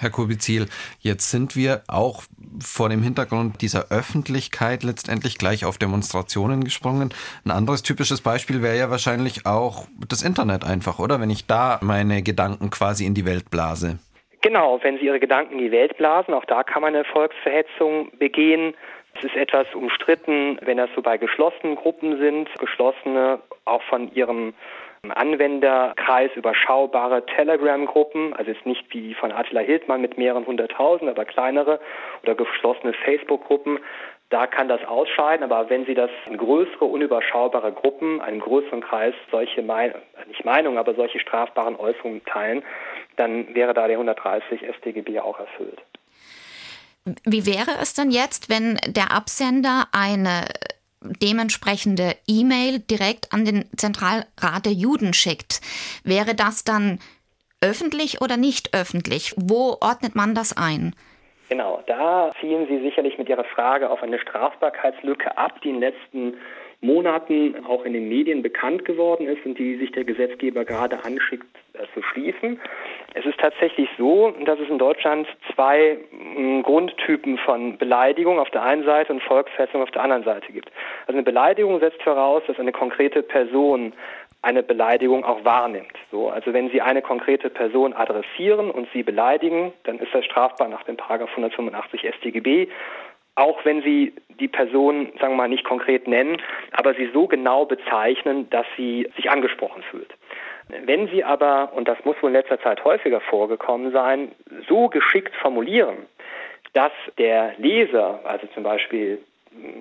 Herr 0.00 0.10
Kubizil, 0.10 0.66
jetzt 1.00 1.28
sind 1.28 1.56
wir 1.56 1.82
auch 1.88 2.22
vor 2.62 2.88
dem 2.88 3.02
Hintergrund 3.02 3.62
dieser 3.62 3.90
Öffentlichkeit 3.90 4.84
letztendlich 4.84 5.38
gleich 5.38 5.64
auf 5.64 5.76
Demonstrationen 5.76 6.62
gesprungen. 6.62 7.12
Ein 7.44 7.50
anderes 7.50 7.82
typisches 7.82 8.20
Beispiel 8.20 8.62
wäre 8.62 8.78
ja 8.78 8.90
wahrscheinlich 8.90 9.44
auch 9.44 9.86
das 10.08 10.22
Internet 10.22 10.64
einfach, 10.64 11.00
oder? 11.00 11.20
Wenn 11.20 11.30
ich 11.30 11.48
da 11.48 11.80
meine 11.82 12.22
Gedanken 12.22 12.70
quasi 12.70 13.06
in 13.06 13.14
die 13.14 13.26
Welt 13.26 13.50
blase. 13.50 13.98
Genau, 14.40 14.78
wenn 14.82 14.98
Sie 14.98 15.06
Ihre 15.06 15.18
Gedanken 15.18 15.54
in 15.54 15.64
die 15.64 15.72
Welt 15.72 15.96
blasen, 15.96 16.32
auch 16.32 16.44
da 16.44 16.62
kann 16.62 16.82
man 16.82 16.94
eine 16.94 17.04
Volksverhetzung 17.04 18.12
begehen. 18.20 18.74
Es 19.18 19.24
ist 19.24 19.36
etwas 19.36 19.66
umstritten, 19.74 20.58
wenn 20.62 20.76
das 20.76 20.90
so 20.94 21.02
bei 21.02 21.16
geschlossenen 21.16 21.74
Gruppen 21.74 22.18
sind, 22.18 22.48
geschlossene 22.60 23.40
auch 23.64 23.82
von 23.82 24.14
ihrem 24.14 24.54
Anwenderkreis 25.08 26.30
überschaubare 26.36 27.26
Telegram-Gruppen, 27.26 28.32
also 28.34 28.52
jetzt 28.52 28.64
nicht 28.64 28.92
wie 28.94 29.14
von 29.14 29.32
Attila 29.32 29.60
Hildmann 29.60 30.00
mit 30.00 30.18
mehreren 30.18 30.46
hunderttausend, 30.46 31.10
aber 31.10 31.24
kleinere 31.24 31.80
oder 32.22 32.36
geschlossene 32.36 32.92
Facebook-Gruppen. 32.92 33.80
Da 34.30 34.46
kann 34.46 34.68
das 34.68 34.84
ausscheiden, 34.84 35.42
aber 35.42 35.68
wenn 35.68 35.84
Sie 35.86 35.94
das 35.94 36.10
in 36.26 36.36
größere, 36.36 36.84
unüberschaubare 36.84 37.72
Gruppen, 37.72 38.20
einem 38.20 38.40
größeren 38.40 38.82
Kreis, 38.82 39.14
solche 39.32 39.62
Mein 39.62 39.94
nicht 40.26 40.44
Meinungen, 40.44 40.78
aber 40.78 40.94
solche 40.94 41.18
strafbaren 41.18 41.76
Äußerungen 41.76 42.24
teilen, 42.24 42.62
dann 43.16 43.54
wäre 43.54 43.74
da 43.74 43.88
der 43.88 43.96
130 43.96 44.62
StGB 44.76 45.18
auch 45.20 45.40
erfüllt. 45.40 45.82
Wie 47.24 47.46
wäre 47.46 47.72
es 47.80 47.94
denn 47.94 48.10
jetzt, 48.10 48.48
wenn 48.48 48.78
der 48.86 49.12
Absender 49.12 49.86
eine 49.92 50.44
dementsprechende 51.00 52.16
E-Mail 52.26 52.80
direkt 52.80 53.32
an 53.32 53.44
den 53.44 53.64
Zentralrat 53.76 54.64
der 54.64 54.72
Juden 54.72 55.14
schickt. 55.14 55.60
Wäre 56.04 56.34
das 56.34 56.64
dann 56.64 56.98
öffentlich 57.60 58.20
oder 58.20 58.36
nicht 58.36 58.74
öffentlich? 58.74 59.34
Wo 59.36 59.76
ordnet 59.80 60.14
man 60.14 60.34
das 60.34 60.56
ein? 60.56 60.94
Genau, 61.48 61.82
da 61.86 62.30
ziehen 62.40 62.66
Sie 62.68 62.80
sicherlich 62.80 63.16
mit 63.16 63.28
Ihrer 63.28 63.44
Frage 63.44 63.88
auf 63.88 64.02
eine 64.02 64.18
Strafbarkeitslücke 64.18 65.38
ab, 65.38 65.60
die 65.62 65.70
in 65.70 65.80
den 65.80 65.92
letzten 65.92 66.34
Monaten 66.80 67.64
auch 67.66 67.84
in 67.84 67.92
den 67.92 68.08
Medien 68.08 68.42
bekannt 68.42 68.84
geworden 68.84 69.26
ist 69.26 69.44
und 69.44 69.58
die 69.58 69.76
sich 69.76 69.90
der 69.92 70.04
Gesetzgeber 70.04 70.64
gerade 70.64 71.02
anschickt 71.04 71.46
zu 71.94 72.02
schließen. 72.02 72.60
Es 73.14 73.24
ist 73.24 73.38
tatsächlich 73.38 73.88
so, 73.98 74.32
dass 74.44 74.58
es 74.60 74.68
in 74.68 74.78
Deutschland 74.78 75.26
zwei 75.52 75.98
mm, 76.10 76.62
Grundtypen 76.62 77.38
von 77.38 77.78
Beleidigung 77.78 78.38
auf 78.38 78.50
der 78.50 78.62
einen 78.62 78.84
Seite 78.84 79.12
und 79.12 79.22
Volksverhetzung 79.22 79.82
auf 79.82 79.90
der 79.90 80.02
anderen 80.02 80.24
Seite 80.24 80.52
gibt. 80.52 80.70
Also 81.06 81.14
eine 81.14 81.22
Beleidigung 81.22 81.80
setzt 81.80 82.02
voraus, 82.02 82.42
dass 82.46 82.58
eine 82.58 82.72
konkrete 82.72 83.22
Person 83.22 83.92
eine 84.42 84.62
Beleidigung 84.62 85.24
auch 85.24 85.44
wahrnimmt. 85.44 85.92
So, 86.12 86.28
also 86.28 86.52
wenn 86.52 86.70
Sie 86.70 86.80
eine 86.80 87.02
konkrete 87.02 87.50
Person 87.50 87.92
adressieren 87.92 88.70
und 88.70 88.88
sie 88.92 89.02
beleidigen, 89.02 89.72
dann 89.82 89.98
ist 89.98 90.14
das 90.14 90.24
strafbar 90.24 90.68
nach 90.68 90.84
dem 90.84 90.96
Paragraph 90.96 91.30
185 91.30 92.02
StGB 92.14 92.68
auch 93.38 93.64
wenn 93.64 93.82
Sie 93.82 94.12
die 94.40 94.48
Person, 94.48 95.12
sagen 95.20 95.32
wir 95.32 95.36
mal, 95.36 95.48
nicht 95.48 95.64
konkret 95.64 96.06
nennen, 96.06 96.40
aber 96.72 96.94
sie 96.94 97.10
so 97.12 97.26
genau 97.26 97.64
bezeichnen, 97.64 98.48
dass 98.50 98.66
sie 98.76 99.08
sich 99.16 99.30
angesprochen 99.30 99.82
fühlt. 99.90 100.14
Wenn 100.68 101.08
Sie 101.08 101.24
aber, 101.24 101.72
und 101.74 101.88
das 101.88 102.04
muss 102.04 102.16
wohl 102.22 102.30
in 102.30 102.34
letzter 102.34 102.60
Zeit 102.60 102.84
häufiger 102.84 103.20
vorgekommen 103.20 103.90
sein, 103.90 104.32
so 104.68 104.88
geschickt 104.88 105.34
formulieren, 105.36 106.06
dass 106.74 106.92
der 107.16 107.54
Leser, 107.56 108.20
also 108.24 108.46
zum 108.48 108.62
Beispiel 108.62 109.18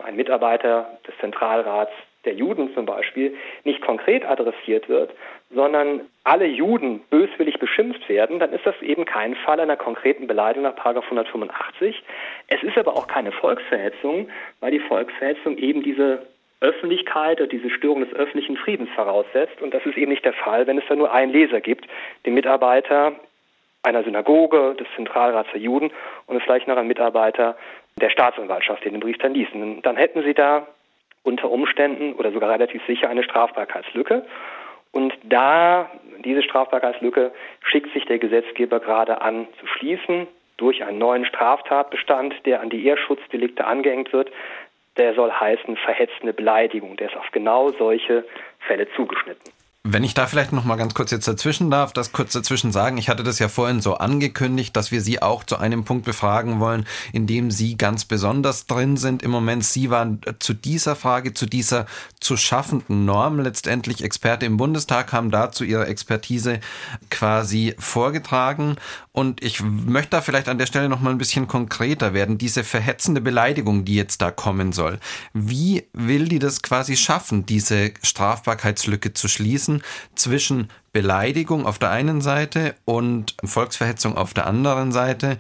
ein 0.04 0.16
Mitarbeiter 0.16 0.98
des 1.06 1.16
Zentralrats 1.20 1.92
der 2.24 2.34
Juden 2.34 2.74
zum 2.74 2.86
Beispiel, 2.86 3.36
nicht 3.64 3.82
konkret 3.82 4.26
adressiert 4.26 4.88
wird, 4.88 5.12
sondern 5.50 6.02
alle 6.24 6.46
Juden 6.46 7.00
böswillig 7.10 7.58
beschimpft 7.60 8.08
werden, 8.10 8.40
dann 8.40 8.52
ist 8.52 8.66
das 8.66 8.76
eben 8.82 9.06
kein 9.06 9.36
Fall 9.36 9.60
einer 9.60 9.78
konkreten 9.78 10.28
Beleidigung 10.28 10.64
nach 10.64 10.78
185. 10.86 12.04
Es 12.48 12.64
ist 12.64 12.78
aber 12.78 12.96
auch 12.96 13.08
keine 13.08 13.32
Volksverhetzung, 13.32 14.30
weil 14.60 14.72
die 14.72 14.80
Volksverhetzung 14.80 15.58
eben 15.58 15.84
diese 15.84 16.28
Öffentlichkeit 16.60 17.40
oder 17.40 17.48
diese 17.48 17.70
Störung 17.70 18.02
des 18.02 18.14
öffentlichen 18.14 18.58
Friedens 18.58 18.90
voraussetzt. 18.96 19.62
Und 19.62 19.74
das 19.74 19.86
ist 19.86 19.98
eben 19.98 20.12
nicht 20.12 20.26
der 20.26 20.34
Fall, 20.34 20.68
wenn 20.68 20.78
es 20.78 20.84
da 20.90 20.96
nur 20.96 21.14
einen 21.14 21.32
Leser 21.32 21.62
gibt, 21.62 21.88
den 22.26 22.34
Mitarbeiter 22.34 23.14
einer 23.84 24.04
Synagoge, 24.04 24.76
des 24.76 24.88
Zentralrats 24.96 25.50
der 25.54 25.62
Juden 25.62 25.92
und 26.26 26.42
vielleicht 26.42 26.68
noch 26.68 26.78
einen 26.78 26.88
Mitarbeiter 26.88 27.56
der 28.02 28.10
Staatsanwaltschaft, 28.10 28.84
der 28.84 28.92
den 28.92 29.00
Brief 29.00 29.18
dann 29.20 29.34
liest. 29.34 29.54
Und 29.54 29.82
dann 29.84 29.96
hätten 29.96 30.24
Sie 30.24 30.34
da 30.34 30.68
unter 31.24 31.50
Umständen 31.50 32.14
oder 32.14 32.32
sogar 32.32 32.50
relativ 32.50 32.82
sicher 32.86 33.10
eine 33.10 33.24
Strafbarkeitslücke. 33.24 34.26
Und 34.92 35.14
da 35.24 35.90
diese 36.24 36.44
Strafbarkeitslücke 36.44 37.32
schickt 37.64 37.94
sich 37.94 38.06
der 38.06 38.20
Gesetzgeber 38.20 38.80
gerade 38.80 39.22
an 39.22 39.48
zu 39.60 39.68
schließen 39.68 40.28
durch 40.58 40.84
einen 40.84 40.98
neuen 40.98 41.26
Straftatbestand, 41.26 42.34
der 42.46 42.62
an 42.62 42.70
die 42.70 42.84
Eherschutzdelikte 42.86 43.66
angehängt 43.66 44.12
wird. 44.12 44.32
Der 44.98 45.14
soll 45.14 45.32
heißen 45.32 45.78
verhetzende 45.78 46.34
Beleidigung. 46.34 46.98
Der 46.98 47.10
ist 47.10 47.18
auf 47.18 47.30
genau 47.32 47.72
solche 47.74 48.26
Fälle 48.60 48.88
zugeschnitten. 48.96 49.52
Wenn 49.84 50.04
ich 50.04 50.14
da 50.14 50.28
vielleicht 50.28 50.52
noch 50.52 50.66
mal 50.66 50.76
ganz 50.76 50.94
kurz 50.94 51.12
jetzt 51.12 51.30
dazwischen 51.30 51.72
darf, 51.72 51.94
das 51.94 52.12
kurz 52.12 52.34
dazwischen 52.34 52.74
sagen. 52.74 52.98
Ich 52.98 53.08
hatte 53.08 53.24
das 53.24 53.40
ja 53.40 53.48
vorhin 53.48 53.80
so 53.80 53.96
angekündigt, 53.96 54.76
dass 54.76 54.92
wir 54.92 55.02
Sie 55.02 55.22
auch 55.22 55.46
zu 55.46 55.58
einem 55.58 55.86
Punkt 55.86 56.04
befragen 56.04 56.60
wollen, 56.60 56.86
in 57.14 57.26
dem 57.26 57.52
Sie 57.52 57.78
ganz 57.78 58.04
besonders 58.04 58.66
drin 58.66 58.98
sind 58.98 59.24
im 59.24 59.32
Moment. 59.32 59.64
Sie 59.64 59.90
waren 59.90 60.20
zu 60.40 60.54
dieser 60.54 60.98
Frage, 60.98 61.34
zu 61.34 61.46
dieser 61.46 61.86
zu 62.20 62.36
schaffenden 62.36 63.06
Norm 63.06 63.40
letztendlich 63.40 64.04
Experte 64.04 64.46
im 64.46 64.58
Bundestag, 64.58 65.14
haben 65.14 65.32
dazu 65.32 65.64
Ihre 65.64 65.88
Expertise 65.88 66.60
quasi 67.10 67.74
vorgetragen. 67.80 68.76
Und 69.14 69.42
ich 69.42 69.64
möchte 69.64 70.12
da 70.12 70.22
vielleicht 70.22 70.50
an 70.50 70.60
der 70.60 70.68
Stelle 70.68 70.90
noch 70.90 71.00
mal 71.00 71.10
ein 71.10 71.18
bisschen 71.18 71.48
konkreter 71.48 72.14
werden. 72.14 72.38
Diese 72.38 72.64
verhetzende 72.64 73.22
Beleidigung, 73.22 73.84
die 73.86 73.96
jetzt 73.96 74.22
da 74.22 74.32
kommen 74.32 74.74
soll. 74.74 75.00
Wie 75.34 75.88
will 75.94 76.28
die 76.28 76.40
das 76.40 76.62
quasi 76.62 76.98
schaffen, 76.98 77.46
diese 77.46 77.94
Strafbarkeitslücke 78.04 79.14
zu 79.14 79.28
schließen? 79.28 79.67
Zwischen 80.16 80.70
Beleidigung 80.94 81.66
auf 81.66 81.80
der 81.80 81.92
einen 81.92 82.22
Seite 82.22 82.76
und 82.86 83.36
Volksverhetzung 83.44 84.18
auf 84.18 84.34
der 84.34 84.48
anderen 84.48 84.92
Seite 84.92 85.38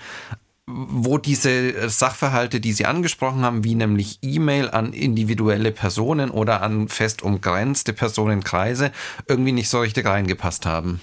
wo 0.69 1.17
diese 1.17 1.87
Sachverhalte, 1.87 2.59
die 2.59 2.73
Sie 2.73 2.85
angesprochen 2.85 3.43
haben, 3.43 3.63
wie 3.63 3.75
nämlich 3.75 4.19
E-Mail 4.21 4.69
an 4.69 4.91
individuelle 4.91 5.71
Personen 5.71 6.29
oder 6.29 6.61
an 6.61 6.89
fest 6.89 7.23
umgrenzte 7.23 7.93
Personenkreise, 7.93 8.91
irgendwie 9.29 9.53
nicht 9.53 9.69
so 9.69 9.79
richtig 9.79 10.05
reingepasst 10.05 10.65
haben. 10.65 10.99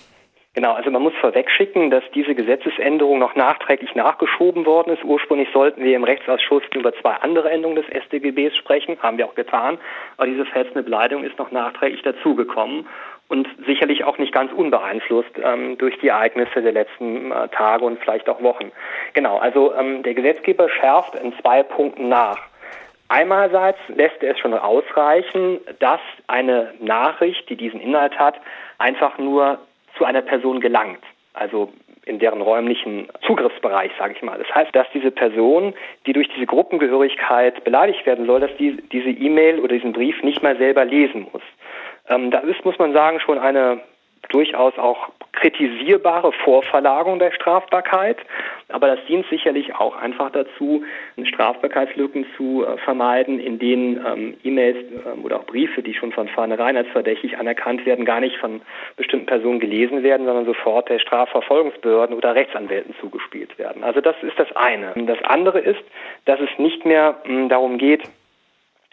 Genau, 0.53 0.75
also 0.75 0.89
man 0.91 1.03
muss 1.03 1.15
vorwegschicken, 1.21 1.91
dass 1.91 2.05
diese 2.15 2.37
Gesetzesänderung 2.37 3.19
noch 3.19 3.35
nachträglich 3.35 3.93
nachgeschoben 3.97 4.67
worden 4.67 4.93
ist. 4.93 5.03
Ursprünglich 5.03 5.49
sollten 5.53 5.83
wir 5.83 5.97
im 5.97 6.05
Rechtsausschuss 6.05 6.63
über 6.75 6.93
zwei 7.01 7.15
andere 7.15 7.51
Änderungen 7.51 7.83
des 7.83 8.05
StGBs 8.05 8.57
sprechen, 8.57 8.97
haben 9.01 9.19
wir 9.19 9.27
auch 9.27 9.35
getan, 9.35 9.79
aber 10.17 10.29
diese 10.29 10.45
verhetzende 10.45 10.85
Beleidigung 10.85 11.25
ist 11.25 11.39
noch 11.39 11.51
nachträglich 11.51 12.03
dazugekommen 12.03 12.87
und 13.29 13.49
sicherlich 13.67 14.05
auch 14.05 14.19
nicht 14.19 14.33
ganz 14.33 14.53
unbeeinflusst 14.53 15.31
ähm, 15.43 15.79
durch 15.79 15.99
die 15.99 16.09
Ereignisse 16.09 16.63
der 16.63 16.73
letzten 16.73 17.33
äh, 17.33 17.49
Tage 17.49 17.85
und 17.85 17.99
vielleicht 18.01 18.29
auch 18.29 18.43
Wochen. 18.43 18.71
Genau, 19.15 19.39
also 19.39 19.75
ähm, 19.75 20.03
der 20.03 20.15
Gesetzgeber 20.15 20.69
schärft 20.69 21.15
in 21.17 21.33
zwei 21.41 21.63
Punkten 21.63 22.09
nach. 22.09 22.39
Einerseits 23.09 23.79
lässt 23.89 24.23
er 24.23 24.33
es 24.33 24.39
schon 24.39 24.55
ausreichen, 24.55 25.61
dass 25.79 26.01
eine 26.27 26.75
Nachricht, 26.81 27.49
die 27.49 27.57
diesen 27.57 27.81
Inhalt 27.81 28.19
hat, 28.19 28.41
einfach 28.79 29.19
nur 29.19 29.59
zu 29.97 30.05
einer 30.05 30.23
Person 30.23 30.61
gelangt. 30.61 31.03
Also 31.35 31.73
in 32.07 32.19
deren 32.19 32.43
räumlichen 32.43 33.09
Zugriffsbereich, 33.27 33.93
sage 33.99 34.15
ich 34.17 34.23
mal. 34.23 34.39
Das 34.39 34.55
heißt, 34.55 34.75
dass 34.75 34.87
diese 34.93 35.11
Person, 35.11 35.75
die 36.07 36.13
durch 36.13 36.29
diese 36.29 36.47
Gruppengehörigkeit 36.47 37.65
beleidigt 37.65 38.05
werden 38.05 38.27
soll, 38.27 38.41
dass 38.41 38.55
die 38.59 38.77
diese 38.93 39.11
E-Mail 39.11 39.61
oder 39.61 39.75
diesen 39.75 39.93
Brief 39.93 40.23
nicht 40.23 40.43
mal 40.43 40.57
selber 40.57 40.85
lesen 40.85 41.27
muss. 41.33 41.43
Ähm, 42.09 42.31
da 42.31 42.39
ist, 42.41 42.65
muss 42.65 42.79
man 42.79 42.93
sagen, 42.93 43.21
schon 43.21 43.39
eine 43.39 43.81
durchaus 44.29 44.77
auch 44.79 45.11
kritisierbare 45.33 46.33
Vorverlagerung 46.33 47.19
der 47.19 47.33
Strafbarkeit. 47.33 48.19
Aber 48.69 48.87
das 48.87 48.99
dient 49.07 49.27
sicherlich 49.29 49.75
auch 49.75 49.97
einfach 49.97 50.31
dazu, 50.31 50.85
Strafbarkeitslücken 51.23 52.27
zu 52.37 52.65
äh, 52.65 52.79
vermeiden, 52.79 53.39
in 53.39 53.59
denen 53.59 54.05
ähm, 54.05 54.37
E-Mails 54.43 54.79
ähm, 55.07 55.25
oder 55.25 55.41
auch 55.41 55.45
Briefe, 55.45 55.83
die 55.83 55.95
schon 55.95 56.13
von 56.13 56.29
vornherein 56.29 56.77
als 56.77 56.89
verdächtig 56.89 57.39
anerkannt 57.39 57.85
werden, 57.85 58.05
gar 58.05 58.21
nicht 58.21 58.37
von 58.39 58.63
bestimmten 58.97 59.27
Personen 59.27 59.61
gelesen 59.61 60.03
werden, 60.03 60.27
sondern 60.27 60.47
sofort 60.47 60.89
der 60.89 60.99
Strafverfolgungsbehörden 60.99 62.17
oder 62.17 62.35
Rechtsanwälten 62.35 62.95
zugespielt 63.01 63.59
werden. 63.59 63.85
Also 63.85 64.01
das 64.01 64.17
ist 64.23 64.39
das 64.39 64.55
eine. 64.57 64.93
Das 65.07 65.23
andere 65.25 65.61
ist, 65.61 65.83
dass 66.25 66.41
es 66.41 66.59
nicht 66.59 66.85
mehr 66.85 67.17
mh, 67.25 67.49
darum 67.49 67.79
geht, 67.79 68.03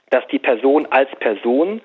dass 0.09 0.27
die 0.27 0.39
Person 0.39 0.87
als 0.89 1.09
Person 1.19 1.81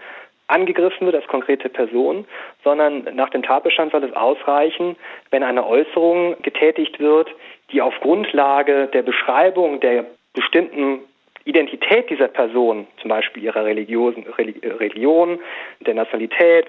angegriffen 0.49 1.07
wird 1.07 1.17
als 1.17 1.27
konkrete 1.27 1.69
Person, 1.69 2.25
sondern 2.63 3.09
nach 3.15 3.31
dem 3.31 3.43
Tatbestand 3.43 3.93
soll 3.93 4.05
es 4.05 4.13
ausreichen, 4.15 4.97
wenn 5.31 5.43
eine 5.43 5.67
Äußerung 5.67 6.37
getätigt 6.43 7.01
wird, 7.01 7.29
die 7.73 7.83
auf 7.83 7.95
Grundlage 8.01 8.89
der 8.89 9.03
Beschreibung 9.03 9.81
der 9.81 10.05
bestimmten 10.35 11.01
Identität 11.45 12.11
dieser 12.11 12.29
Person, 12.29 12.87
zum 13.01 13.09
Beispiel 13.09 13.45
ihrer 13.45 13.65
Religion, 13.65 15.39
der 15.81 15.95
Nationalität 15.95 16.67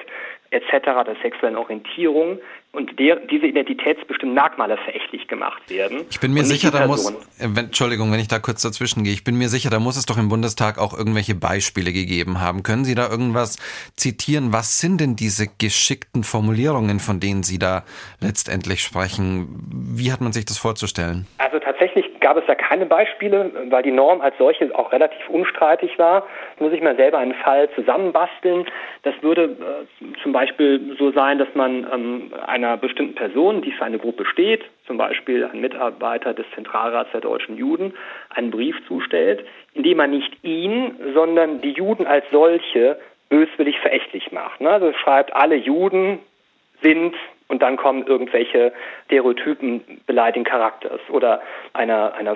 etc., 0.51 0.71
der 0.83 1.15
sexuellen 1.21 1.57
Orientierung, 1.57 2.39
und 2.73 2.99
der, 2.99 3.15
diese 3.15 3.47
identitätsbestimmten 3.47 4.33
Merkmale 4.33 4.77
verächtlich 4.77 5.27
gemacht 5.27 5.69
werden. 5.69 6.05
Ich 6.09 6.19
bin 6.19 6.33
mir 6.33 6.43
sicher, 6.43 6.69
da 6.71 6.85
muss, 6.85 7.09
äh, 7.09 7.15
wenn, 7.39 7.65
Entschuldigung, 7.65 8.11
wenn 8.11 8.19
ich 8.19 8.27
da 8.27 8.39
kurz 8.39 8.61
dazwischen 8.61 9.03
gehe, 9.03 9.13
ich 9.13 9.23
bin 9.23 9.37
mir 9.37 9.49
sicher, 9.49 9.69
da 9.69 9.79
muss 9.79 9.97
es 9.97 10.05
doch 10.05 10.17
im 10.17 10.29
Bundestag 10.29 10.77
auch 10.77 10.95
irgendwelche 10.95 11.33
Beispiele 11.35 11.91
gegeben 11.91 12.41
haben. 12.41 12.63
Können 12.63 12.85
Sie 12.85 12.95
da 12.95 13.09
irgendwas 13.09 13.57
zitieren? 13.95 14.53
Was 14.53 14.79
sind 14.79 15.01
denn 15.01 15.15
diese 15.15 15.47
geschickten 15.57 16.23
Formulierungen, 16.23 16.99
von 16.99 17.19
denen 17.19 17.43
Sie 17.43 17.57
da 17.57 17.83
letztendlich 18.19 18.83
sprechen? 18.83 19.47
Wie 19.71 20.11
hat 20.11 20.21
man 20.21 20.33
sich 20.33 20.45
das 20.45 20.57
vorzustellen? 20.57 21.25
Also 21.37 21.59
tatsächlich 21.59 22.06
gab 22.19 22.37
es 22.37 22.45
da 22.45 22.55
keine 22.55 22.85
Beispiele, 22.85 23.51
weil 23.69 23.83
die 23.83 23.91
Norm 23.91 24.21
als 24.21 24.37
solche 24.37 24.73
auch 24.77 24.91
relativ 24.91 25.29
unstreitig 25.29 25.97
war. 25.97 26.25
Muss 26.59 26.73
ich 26.73 26.81
mal 26.81 26.95
selber 26.95 27.17
einen 27.17 27.33
Fall 27.33 27.69
zusammenbasteln. 27.71 28.65
Das 29.03 29.13
würde 29.21 29.43
äh, 29.43 30.21
zum 30.23 30.31
Beispiel 30.31 30.95
so 30.97 31.11
sein, 31.11 31.37
dass 31.39 31.47
man 31.53 31.87
ähm, 31.91 32.33
einer 32.45 32.77
bestimmten 32.77 33.15
Person, 33.15 33.61
die 33.61 33.71
für 33.71 33.85
eine 33.85 33.99
Gruppe 33.99 34.25
steht, 34.25 34.63
zum 34.85 34.97
Beispiel 34.97 35.45
ein 35.45 35.61
Mitarbeiter 35.61 36.33
des 36.33 36.45
Zentralrats 36.55 37.11
der 37.11 37.21
deutschen 37.21 37.57
Juden, 37.57 37.93
einen 38.29 38.51
Brief 38.51 38.75
zustellt, 38.87 39.45
in 39.73 39.83
dem 39.83 39.97
man 39.97 40.11
nicht 40.11 40.43
ihn, 40.43 40.95
sondern 41.13 41.61
die 41.61 41.71
Juden 41.71 42.07
als 42.07 42.25
solche 42.31 42.97
böswillig 43.29 43.79
verächtlich 43.79 44.31
macht. 44.31 44.61
Ne? 44.61 44.69
Also 44.69 44.93
schreibt, 44.93 45.35
alle 45.35 45.55
Juden 45.55 46.19
sind 46.81 47.15
und 47.47 47.61
dann 47.61 47.77
kommen 47.77 48.05
irgendwelche 48.05 48.73
Stereotypen 49.05 50.01
beleidigten 50.05 50.43
Charakters 50.43 51.01
oder 51.09 51.41
einer, 51.73 52.13
einer 52.15 52.35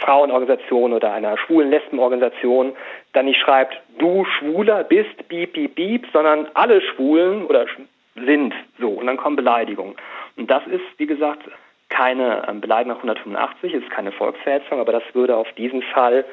Frauenorganisation 0.00 0.92
oder 0.92 1.12
einer 1.12 1.36
schwulen 1.38 1.70
Lesbenorganisation 1.70 2.72
dann 3.12 3.26
nicht 3.26 3.40
schreibt, 3.40 3.80
du 3.98 4.24
Schwuler 4.24 4.84
bist, 4.84 5.28
bieb, 5.28 5.54
bieb, 5.54 5.74
bieb, 5.74 6.06
sondern 6.12 6.48
alle 6.54 6.80
Schwulen 6.80 7.46
oder 7.46 7.66
sind 8.14 8.54
so 8.78 8.88
und 8.90 9.06
dann 9.06 9.16
kommen 9.16 9.36
Beleidigungen. 9.36 9.96
Und 10.36 10.50
das 10.50 10.66
ist, 10.66 10.84
wie 10.98 11.06
gesagt, 11.06 11.42
keine 11.88 12.46
ähm, 12.48 12.60
Beleidigung 12.60 12.96
nach 12.96 13.02
185, 13.02 13.74
ist 13.74 13.90
keine 13.90 14.12
Volksverhetzung, 14.12 14.80
aber 14.80 14.92
das 14.92 15.02
würde 15.12 15.36
auf 15.36 15.50
diesen 15.52 15.82
Fall, 15.82 16.24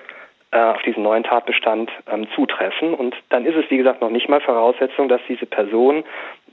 äh, 0.51 0.60
auf 0.60 0.82
diesen 0.82 1.03
neuen 1.03 1.24
Tatbestand 1.24 1.91
ähm, 2.12 2.27
zutreffen. 2.36 2.93
Und 2.93 3.15
dann 3.29 3.46
ist 3.46 3.55
es, 3.55 3.70
wie 3.70 3.77
gesagt, 3.77 4.01
noch 4.01 4.10
nicht 4.10 4.29
mal 4.29 4.41
Voraussetzung, 4.41 5.10
dass 5.10 5.22
diese 5.27 5.46
Person, 5.46 6.03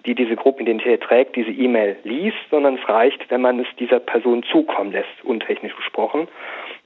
die 0.06 0.14
diese 0.14 0.36
Gruppenidentität 0.36 1.02
trägt, 1.02 1.36
diese 1.36 1.50
E-Mail 1.50 1.96
liest, 2.04 2.38
sondern 2.50 2.76
es 2.76 2.88
reicht, 2.88 3.30
wenn 3.30 3.40
man 3.40 3.60
es 3.60 3.66
dieser 3.78 4.00
Person 4.00 4.42
zukommen 4.50 4.92
lässt, 4.92 5.08
untechnisch 5.24 5.74
gesprochen. 5.76 6.28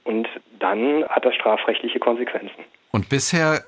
Und 0.03 0.27
dann 0.59 1.05
hat 1.07 1.25
das 1.25 1.35
strafrechtliche 1.35 1.99
Konsequenzen. 1.99 2.63
Und 2.91 3.09
bisher 3.09 3.61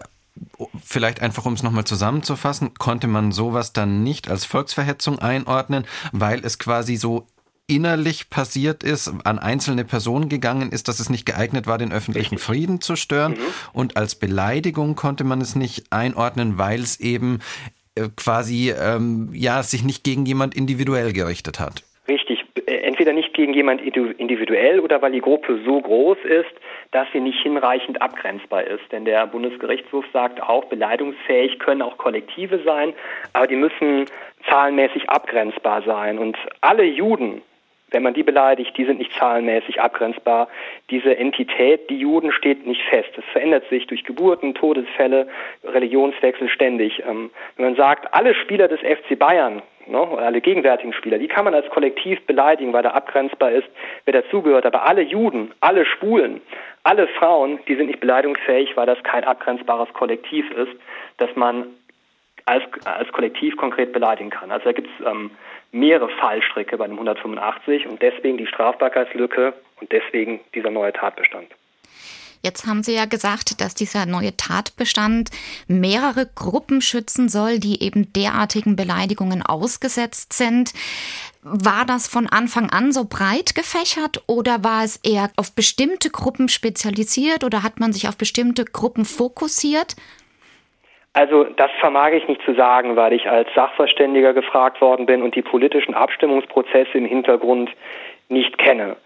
vielleicht 0.83 1.21
einfach 1.21 1.45
um 1.45 1.53
es 1.53 1.63
nochmal 1.63 1.85
zusammenzufassen, 1.85 2.73
konnte 2.75 3.07
man 3.07 3.31
sowas 3.31 3.73
dann 3.73 4.03
nicht 4.03 4.29
als 4.29 4.45
Volksverhetzung 4.45 5.19
einordnen, 5.19 5.85
weil 6.11 6.45
es 6.45 6.59
quasi 6.59 6.95
so 6.95 7.25
innerlich 7.67 8.29
passiert 8.29 8.81
ist, 8.81 9.11
an 9.25 9.39
einzelne 9.39 9.83
Personen 9.83 10.29
gegangen 10.29 10.71
ist, 10.71 10.87
dass 10.87 11.01
es 11.01 11.09
nicht 11.09 11.25
geeignet 11.25 11.67
war, 11.67 11.77
den 11.77 11.91
öffentlichen 11.91 12.37
Frieden 12.37 12.79
zu 12.79 12.95
stören. 12.95 13.33
Mhm. 13.33 13.37
Und 13.73 13.97
als 13.97 14.15
Beleidigung 14.15 14.95
konnte 14.95 15.25
man 15.25 15.41
es 15.41 15.55
nicht 15.55 15.91
einordnen, 15.91 16.57
weil 16.57 16.79
es 16.79 16.99
eben 17.01 17.39
quasi 18.15 18.71
ähm, 18.71 19.29
ja 19.33 19.63
sich 19.63 19.83
nicht 19.83 20.03
gegen 20.03 20.25
jemand 20.25 20.55
individuell 20.55 21.13
gerichtet 21.13 21.59
hat. 21.59 21.83
Richtig, 22.07 22.45
entweder 22.65 23.11
nicht 23.11 23.33
gegen 23.33 23.53
jemand 23.53 23.81
individuell 23.81 24.79
oder 24.79 25.01
weil 25.01 25.11
die 25.11 25.21
Gruppe 25.21 25.59
so 25.65 25.81
groß 25.81 26.17
ist, 26.23 26.53
dass 26.91 27.07
sie 27.11 27.19
nicht 27.19 27.41
hinreichend 27.41 28.01
abgrenzbar 28.01 28.63
ist. 28.63 28.83
Denn 28.91 29.03
der 29.03 29.27
Bundesgerichtshof 29.27 30.05
sagt 30.13 30.41
auch, 30.41 30.65
beleidigungsfähig 30.65 31.59
können 31.59 31.81
auch 31.81 31.97
Kollektive 31.97 32.61
sein, 32.63 32.93
aber 33.33 33.47
die 33.47 33.57
müssen 33.57 34.05
zahlenmäßig 34.49 35.09
abgrenzbar 35.09 35.81
sein. 35.83 36.17
Und 36.17 36.37
alle 36.61 36.85
Juden, 36.85 37.41
wenn 37.91 38.03
man 38.03 38.13
die 38.13 38.23
beleidigt, 38.23 38.75
die 38.77 38.85
sind 38.85 38.99
nicht 38.99 39.13
zahlenmäßig 39.17 39.79
abgrenzbar. 39.79 40.49
Diese 40.89 41.15
Entität, 41.17 41.89
die 41.89 41.97
Juden, 41.97 42.31
steht 42.31 42.65
nicht 42.67 42.81
fest. 42.83 43.09
Es 43.17 43.23
verändert 43.31 43.63
sich 43.69 43.87
durch 43.87 44.03
Geburten, 44.03 44.53
Todesfälle, 44.53 45.27
Religionswechsel 45.63 46.49
ständig. 46.49 47.01
Ähm, 47.07 47.31
wenn 47.55 47.65
man 47.65 47.75
sagt, 47.75 48.13
alle 48.13 48.35
Spieler 48.35 48.67
des 48.67 48.81
FC 48.81 49.17
Bayern 49.17 49.61
ne, 49.87 49.99
alle 49.99 50.41
gegenwärtigen 50.41 50.93
Spieler, 50.93 51.17
die 51.17 51.27
kann 51.27 51.45
man 51.45 51.53
als 51.53 51.69
Kollektiv 51.69 52.25
beleidigen, 52.25 52.73
weil 52.73 52.83
da 52.83 52.91
abgrenzbar 52.91 53.51
ist, 53.51 53.67
wer 54.05 54.21
dazugehört. 54.21 54.65
Aber 54.65 54.85
alle 54.85 55.01
Juden, 55.01 55.51
alle 55.61 55.85
Schwulen, 55.85 56.41
alle 56.83 57.07
Frauen, 57.07 57.59
die 57.67 57.75
sind 57.75 57.87
nicht 57.87 57.99
beleidigungsfähig, 57.99 58.75
weil 58.75 58.85
das 58.85 59.01
kein 59.03 59.23
abgrenzbares 59.23 59.91
Kollektiv 59.93 60.49
ist, 60.51 60.73
das 61.17 61.29
man 61.35 61.67
als, 62.45 62.63
als 62.85 63.11
Kollektiv 63.11 63.57
konkret 63.57 63.91
beleidigen 63.91 64.29
kann. 64.29 64.51
Also 64.51 64.65
da 64.65 64.71
gibt 64.71 64.87
es 64.87 65.05
ähm, 65.05 65.31
mehrere 65.79 66.09
Fallstricke 66.09 66.77
bei 66.77 66.87
dem 66.87 66.95
185 66.95 67.87
und 67.87 68.01
deswegen 68.01 68.37
die 68.37 68.47
Strafbarkeitslücke 68.47 69.53
und 69.79 69.91
deswegen 69.91 70.39
dieser 70.53 70.71
neue 70.71 70.93
Tatbestand. 70.93 71.47
Jetzt 72.43 72.67
haben 72.67 72.83
Sie 72.83 72.93
ja 72.93 73.05
gesagt, 73.05 73.61
dass 73.61 73.73
dieser 73.73 74.05
neue 74.05 74.37
Tatbestand 74.37 75.31
mehrere 75.67 76.27
Gruppen 76.27 76.81
schützen 76.81 77.29
soll, 77.29 77.59
die 77.59 77.81
eben 77.81 78.13
derartigen 78.13 78.75
Beleidigungen 78.75 79.41
ausgesetzt 79.41 80.33
sind. 80.33 80.71
War 81.41 81.85
das 81.85 82.07
von 82.07 82.27
Anfang 82.27 82.69
an 82.69 82.91
so 82.91 83.05
breit 83.05 83.55
gefächert 83.55 84.23
oder 84.27 84.63
war 84.63 84.83
es 84.83 84.97
eher 84.97 85.31
auf 85.35 85.53
bestimmte 85.53 86.09
Gruppen 86.09 86.47
spezialisiert 86.47 87.43
oder 87.43 87.63
hat 87.63 87.79
man 87.79 87.91
sich 87.91 88.07
auf 88.07 88.17
bestimmte 88.17 88.65
Gruppen 88.65 89.05
fokussiert? 89.05 89.95
Also 91.17 91.45
das 91.45 91.71
vermag 91.79 92.11
ich 92.11 92.27
nicht 92.27 92.43
zu 92.43 92.53
sagen, 92.53 92.95
weil 92.95 93.11
ich 93.11 93.27
als 93.27 93.51
Sachverständiger 93.55 94.35
gefragt 94.35 94.81
worden 94.81 95.07
bin 95.07 95.23
und 95.23 95.33
die 95.33 95.41
politischen 95.41 95.95
Abstimmungsprozesse 95.95 96.95
im 96.95 97.05
Hintergrund 97.05 97.71
nicht 98.29 98.59
kenne. 98.59 98.97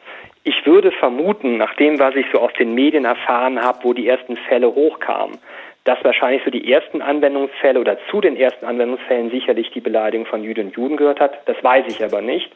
Ich 0.44 0.66
würde 0.66 0.92
vermuten, 0.92 1.56
nach 1.56 1.74
dem, 1.76 2.00
was 2.00 2.14
ich 2.18 2.26
so 2.34 2.40
aus 2.40 2.52
den 2.60 2.74
Medien 2.74 3.06
erfahren 3.06 3.64
habe, 3.64 3.80
wo 3.84 3.94
die 3.94 4.10
ersten 4.10 4.36
Fälle 4.36 4.76
hochkamen, 4.76 5.38
dass 5.86 6.04
wahrscheinlich 6.04 6.44
so 6.44 6.52
die 6.52 6.70
ersten 6.70 7.02
Anwendungsfälle 7.02 7.80
oder 7.80 7.98
zu 8.10 8.20
den 8.20 8.36
ersten 8.36 8.66
Anwendungsfällen 8.66 9.32
sicherlich 9.32 9.72
die 9.72 9.80
Beleidigung 9.80 10.26
von 10.26 10.44
Jüdinnen 10.44 10.72
und 10.72 10.76
Juden 10.76 10.98
gehört 10.98 11.22
hat. 11.22 11.48
Das 11.48 11.64
weiß 11.64 11.86
ich 11.88 12.04
aber 12.04 12.22
nicht. 12.22 12.52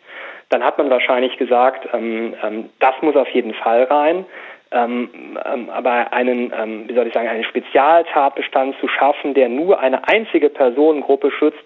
Dann 0.50 0.66
hat 0.66 0.78
man 0.78 0.90
wahrscheinlich 0.90 1.38
gesagt, 1.38 1.88
ähm, 1.94 2.36
ähm, 2.44 2.70
das 2.80 2.96
muss 3.02 3.16
auf 3.16 3.30
jeden 3.30 3.54
Fall 3.54 3.84
rein. 3.84 4.26
Ähm, 4.72 5.10
ähm, 5.46 5.70
aber 5.70 6.12
einen, 6.12 6.52
ähm, 6.54 6.90
wie 6.90 6.96
soll 6.96 7.08
ich 7.08 7.14
sagen, 7.14 7.28
einen 7.28 7.44
Spezialtatbestand 7.44 8.76
zu 8.80 8.88
schaffen, 8.88 9.34
der 9.34 9.48
nur 9.50 9.80
eine 9.80 10.08
einzige 10.08 10.50
Personengruppe 10.50 11.32
schützt, 11.32 11.64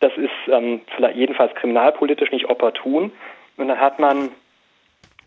das 0.00 0.12
ist 0.16 0.30
ähm, 0.50 0.80
vielleicht 0.94 1.16
jedenfalls 1.16 1.54
kriminalpolitisch 1.54 2.30
nicht 2.30 2.48
opportun. 2.48 3.12
Und 3.56 3.68
dann 3.68 3.80
hat 3.80 3.98
man 3.98 4.30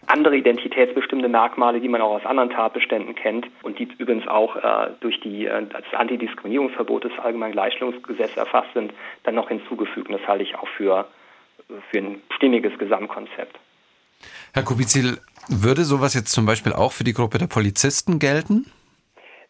andere 0.07 0.35
identitätsbestimmte 0.35 1.27
Merkmale, 1.27 1.79
die 1.79 1.87
man 1.87 2.01
auch 2.01 2.15
aus 2.15 2.25
anderen 2.25 2.49
Tatbeständen 2.49 3.15
kennt 3.15 3.47
und 3.61 3.77
die 3.77 3.87
übrigens 3.97 4.27
auch 4.27 4.55
äh, 4.55 4.89
durch 4.99 5.19
die, 5.19 5.45
äh, 5.45 5.63
das 5.67 5.83
Antidiskriminierungsverbot 5.93 7.03
des 7.03 7.19
Allgemeinen 7.19 7.53
Gleichstellungsgesetzes 7.53 8.37
erfasst 8.37 8.73
sind, 8.73 8.93
dann 9.23 9.35
noch 9.35 9.49
hinzugefügt. 9.49 10.09
Und 10.09 10.19
das 10.19 10.27
halte 10.27 10.43
ich 10.43 10.55
auch 10.55 10.67
für, 10.69 11.05
für 11.91 11.97
ein 11.97 12.21
stimmiges 12.35 12.77
Gesamtkonzept. 12.79 13.57
Herr 14.53 14.63
Kubizil, 14.63 15.17
würde 15.47 15.83
sowas 15.83 16.13
jetzt 16.13 16.31
zum 16.31 16.45
Beispiel 16.45 16.73
auch 16.73 16.91
für 16.91 17.05
die 17.05 17.13
Gruppe 17.13 17.37
der 17.37 17.47
Polizisten 17.47 18.19
gelten? 18.19 18.65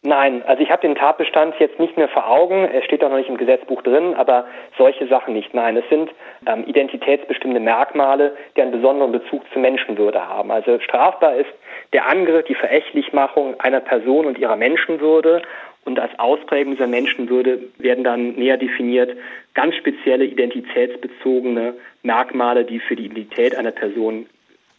Nein, 0.04 0.42
also 0.46 0.62
ich 0.62 0.70
habe 0.70 0.82
den 0.82 0.96
Tatbestand 0.96 1.54
jetzt 1.60 1.78
nicht 1.78 1.96
mehr 1.96 2.08
vor 2.08 2.28
Augen. 2.28 2.64
Er 2.64 2.82
steht 2.82 3.04
auch 3.04 3.10
noch 3.10 3.16
nicht 3.16 3.28
im 3.28 3.36
Gesetzbuch 3.36 3.82
drin, 3.82 4.14
aber 4.14 4.46
solche 4.76 5.06
Sachen 5.06 5.34
nicht. 5.34 5.54
Nein, 5.54 5.76
es 5.76 5.88
sind 5.88 6.10
ähm, 6.46 6.64
identitätsbestimmte 6.66 7.60
Merkmale, 7.60 8.36
die 8.56 8.62
einen 8.62 8.72
besonderen 8.72 9.12
Bezug 9.12 9.42
zur 9.52 9.62
Menschenwürde 9.62 10.26
haben. 10.26 10.50
Also 10.50 10.80
strafbar 10.80 11.36
ist 11.36 11.50
der 11.92 12.08
Angriff, 12.08 12.44
die 12.46 12.56
Verächtlichmachung 12.56 13.58
einer 13.60 13.80
Person 13.80 14.26
und 14.26 14.38
ihrer 14.38 14.56
Menschenwürde. 14.56 15.42
Und 15.84 16.00
als 16.00 16.16
Ausprägung 16.18 16.74
dieser 16.74 16.88
Menschenwürde 16.88 17.60
werden 17.78 18.02
dann 18.02 18.32
näher 18.32 18.56
definiert 18.56 19.16
ganz 19.54 19.76
spezielle 19.76 20.24
identitätsbezogene 20.24 21.74
Merkmale, 22.02 22.64
die 22.64 22.80
für 22.80 22.96
die 22.96 23.06
Identität 23.06 23.56
einer 23.56 23.72
Person 23.72 24.26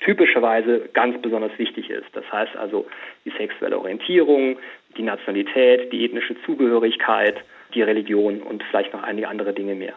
typischerweise 0.03 0.89
ganz 0.93 1.21
besonders 1.21 1.57
wichtig 1.57 1.89
ist. 1.89 2.07
Das 2.13 2.25
heißt 2.31 2.55
also 2.55 2.85
die 3.25 3.31
sexuelle 3.37 3.77
Orientierung, 3.77 4.57
die 4.97 5.03
Nationalität, 5.03 5.91
die 5.91 6.05
ethnische 6.05 6.35
Zugehörigkeit, 6.45 7.37
die 7.73 7.81
Religion 7.81 8.41
und 8.41 8.63
vielleicht 8.69 8.93
noch 8.93 9.03
einige 9.03 9.27
andere 9.27 9.53
Dinge 9.53 9.75
mehr. 9.75 9.93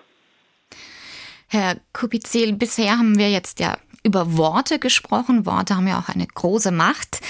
Herr 1.49 1.77
Kupizil, 1.93 2.55
bisher 2.55 2.99
haben 2.99 3.19
wir 3.19 3.31
jetzt 3.31 3.61
ja 3.61 3.77
über 4.05 4.37
Worte 4.37 4.79
gesprochen. 4.79 5.47
Worte 5.47 5.77
haben 5.77 5.89
ja 5.89 5.99
auch 5.99 6.13
eine 6.13 6.27
große 6.27 6.73
Macht. 6.73 7.21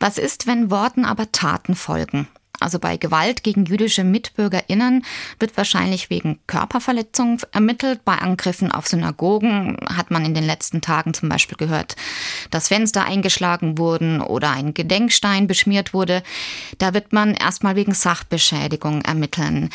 Was 0.00 0.18
ist, 0.18 0.46
wenn 0.46 0.70
Worten 0.70 1.04
aber 1.04 1.30
Taten 1.32 1.74
folgen? 1.74 2.28
Also 2.62 2.78
bei 2.78 2.96
Gewalt 2.96 3.42
gegen 3.42 3.64
jüdische 3.64 4.04
MitbürgerInnen, 4.04 5.04
wird 5.38 5.56
wahrscheinlich 5.56 6.10
wegen 6.10 6.40
Körperverletzung 6.46 7.40
ermittelt. 7.52 8.04
Bei 8.04 8.16
Angriffen 8.16 8.72
auf 8.72 8.86
Synagogen 8.86 9.76
hat 9.88 10.10
man 10.10 10.24
in 10.24 10.34
den 10.34 10.44
letzten 10.44 10.80
Tagen 10.80 11.14
zum 11.14 11.28
Beispiel 11.28 11.56
gehört, 11.56 11.96
dass 12.50 12.68
Fenster 12.68 13.04
eingeschlagen 13.04 13.78
wurden 13.78 14.20
oder 14.20 14.50
ein 14.50 14.74
Gedenkstein 14.74 15.46
beschmiert 15.46 15.92
wurde. 15.92 16.22
Da 16.78 16.94
wird 16.94 17.12
man 17.12 17.34
erstmal 17.34 17.76
wegen 17.76 17.94
Sachbeschädigung 17.94 19.02
ermitteln. 19.02 19.70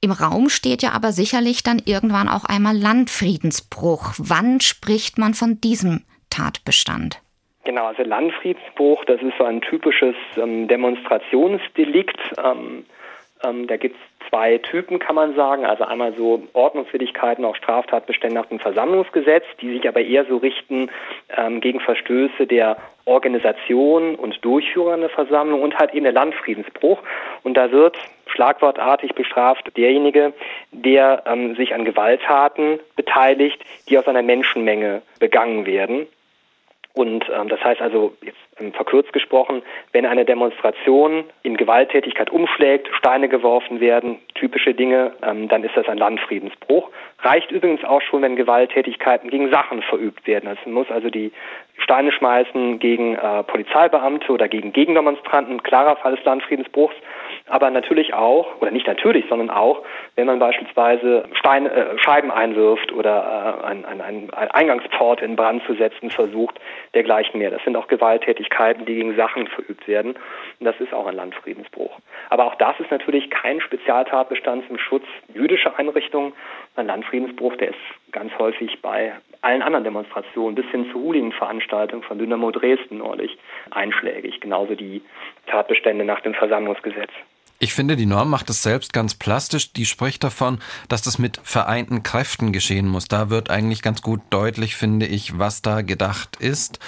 Im 0.00 0.12
Raum 0.12 0.48
steht 0.48 0.82
ja 0.82 0.92
aber 0.92 1.12
sicherlich 1.12 1.62
dann 1.62 1.78
irgendwann 1.84 2.28
auch 2.28 2.44
einmal 2.44 2.76
Landfriedensbruch. 2.76 4.14
Wann 4.16 4.60
spricht 4.60 5.18
man 5.18 5.34
von 5.34 5.60
diesem 5.60 6.04
Tatbestand? 6.30 7.20
Genau, 7.70 7.86
also 7.86 8.02
Landfriedensbruch, 8.02 9.04
das 9.04 9.22
ist 9.22 9.38
so 9.38 9.44
ein 9.44 9.60
typisches 9.60 10.16
ähm, 10.36 10.66
Demonstrationsdelikt. 10.66 12.18
Ähm, 12.44 12.84
ähm, 13.44 13.68
da 13.68 13.76
gibt 13.76 13.94
es 13.94 14.28
zwei 14.28 14.58
Typen, 14.58 14.98
kann 14.98 15.14
man 15.14 15.36
sagen. 15.36 15.64
Also 15.64 15.84
einmal 15.84 16.12
so 16.14 16.42
Ordnungswidrigkeiten, 16.52 17.44
auch 17.44 17.54
Straftatbestände 17.54 18.34
nach 18.34 18.46
dem 18.46 18.58
Versammlungsgesetz, 18.58 19.44
die 19.60 19.70
sich 19.70 19.86
aber 19.86 20.00
eher 20.00 20.24
so 20.24 20.38
richten 20.38 20.90
ähm, 21.36 21.60
gegen 21.60 21.78
Verstöße 21.78 22.48
der 22.48 22.76
Organisation 23.04 24.16
und 24.16 24.44
Durchführer 24.44 24.94
einer 24.94 25.08
Versammlung 25.08 25.62
und 25.62 25.78
halt 25.78 25.94
eben 25.94 26.02
der 26.02 26.12
Landfriedensbruch. 26.12 26.98
Und 27.44 27.54
da 27.54 27.70
wird 27.70 27.96
schlagwortartig 28.26 29.14
bestraft 29.14 29.76
derjenige, 29.76 30.32
der 30.72 31.22
ähm, 31.24 31.54
sich 31.54 31.72
an 31.72 31.84
Gewalttaten 31.84 32.80
beteiligt, 32.96 33.64
die 33.88 33.96
aus 33.96 34.08
einer 34.08 34.22
Menschenmenge 34.22 35.02
begangen 35.20 35.66
werden. 35.66 36.08
Und 36.92 37.24
ähm, 37.32 37.48
das 37.48 37.62
heißt 37.62 37.80
also, 37.80 38.16
jetzt 38.22 38.38
ähm, 38.58 38.72
verkürzt 38.72 39.12
gesprochen, 39.12 39.62
wenn 39.92 40.06
eine 40.06 40.24
Demonstration 40.24 41.24
in 41.42 41.56
Gewalttätigkeit 41.56 42.30
umschlägt, 42.30 42.88
Steine 42.98 43.28
geworfen 43.28 43.80
werden, 43.80 44.18
typische 44.34 44.74
Dinge, 44.74 45.12
ähm, 45.22 45.48
dann 45.48 45.62
ist 45.62 45.76
das 45.76 45.86
ein 45.88 45.98
Landfriedensbruch. 45.98 46.90
Reicht 47.20 47.52
übrigens 47.52 47.84
auch 47.84 48.02
schon, 48.02 48.22
wenn 48.22 48.34
Gewalttätigkeiten 48.34 49.30
gegen 49.30 49.50
Sachen 49.50 49.82
verübt 49.82 50.26
werden. 50.26 50.48
Also 50.48 50.68
muss 50.68 50.90
also 50.90 51.10
die 51.10 51.32
Steine 51.78 52.10
schmeißen 52.12 52.80
gegen 52.80 53.14
äh, 53.14 53.44
Polizeibeamte 53.44 54.32
oder 54.32 54.48
gegen 54.48 54.72
Gegendemonstranten, 54.72 55.62
klarer 55.62 55.96
Fall 55.96 56.16
des 56.16 56.24
Landfriedensbruchs 56.24 56.94
aber 57.50 57.70
natürlich 57.70 58.14
auch, 58.14 58.60
oder 58.60 58.70
nicht 58.70 58.86
natürlich, 58.86 59.26
sondern 59.28 59.50
auch, 59.50 59.82
wenn 60.14 60.26
man 60.26 60.38
beispielsweise 60.38 61.24
Stein, 61.34 61.66
äh, 61.66 61.98
Scheiben 61.98 62.30
einwirft 62.30 62.92
oder 62.92 63.60
äh, 63.62 63.66
ein, 63.66 63.84
ein, 63.84 64.00
ein 64.00 64.30
Eingangsport 64.32 65.20
in 65.20 65.36
Brand 65.36 65.64
zu 65.66 65.74
setzen 65.74 66.10
versucht, 66.10 66.60
dergleichen 66.94 67.38
mehr. 67.38 67.50
Das 67.50 67.62
sind 67.64 67.76
auch 67.76 67.88
Gewalttätigkeiten, 67.88 68.86
die 68.86 68.94
gegen 68.94 69.16
Sachen 69.16 69.48
verübt 69.48 69.88
werden. 69.88 70.14
Und 70.60 70.64
das 70.64 70.78
ist 70.80 70.94
auch 70.94 71.06
ein 71.06 71.16
Landfriedensbruch. 71.16 71.98
Aber 72.30 72.46
auch 72.46 72.54
das 72.54 72.78
ist 72.78 72.90
natürlich 72.90 73.30
kein 73.30 73.60
Spezialtatbestand 73.60 74.68
zum 74.68 74.78
Schutz 74.78 75.04
jüdischer 75.34 75.78
Einrichtungen. 75.78 76.32
Ein 76.76 76.86
Landfriedensbruch, 76.86 77.56
der 77.56 77.70
ist 77.70 78.12
ganz 78.12 78.32
häufig 78.38 78.80
bei 78.80 79.12
allen 79.42 79.62
anderen 79.62 79.84
Demonstrationen 79.84 80.54
bis 80.54 80.66
hin 80.66 80.88
zu 80.92 81.02
Hooligan-Veranstaltungen 81.02 82.02
von 82.04 82.18
Dynamo 82.18 82.50
Dresden 82.50 82.98
neulich 82.98 83.36
einschlägig. 83.70 84.40
Genauso 84.40 84.74
die 84.74 85.02
Tatbestände 85.46 86.04
nach 86.04 86.20
dem 86.20 86.34
Versammlungsgesetz. 86.34 87.10
Ich 87.62 87.74
finde, 87.74 87.94
die 87.94 88.06
Norm 88.06 88.30
macht 88.30 88.48
es 88.48 88.62
selbst 88.62 88.94
ganz 88.94 89.12
plastisch. 89.12 89.74
Die 89.74 89.84
spricht 89.84 90.24
davon, 90.24 90.60
dass 90.88 91.02
das 91.02 91.18
mit 91.18 91.38
vereinten 91.44 92.02
Kräften 92.02 92.52
geschehen 92.52 92.88
muss. 92.88 93.04
Da 93.04 93.28
wird 93.28 93.50
eigentlich 93.50 93.82
ganz 93.82 94.00
gut 94.00 94.22
deutlich, 94.30 94.76
finde 94.76 95.04
ich, 95.04 95.38
was 95.38 95.60
da 95.60 95.82
gedacht 95.82 96.36
ist. 96.36 96.78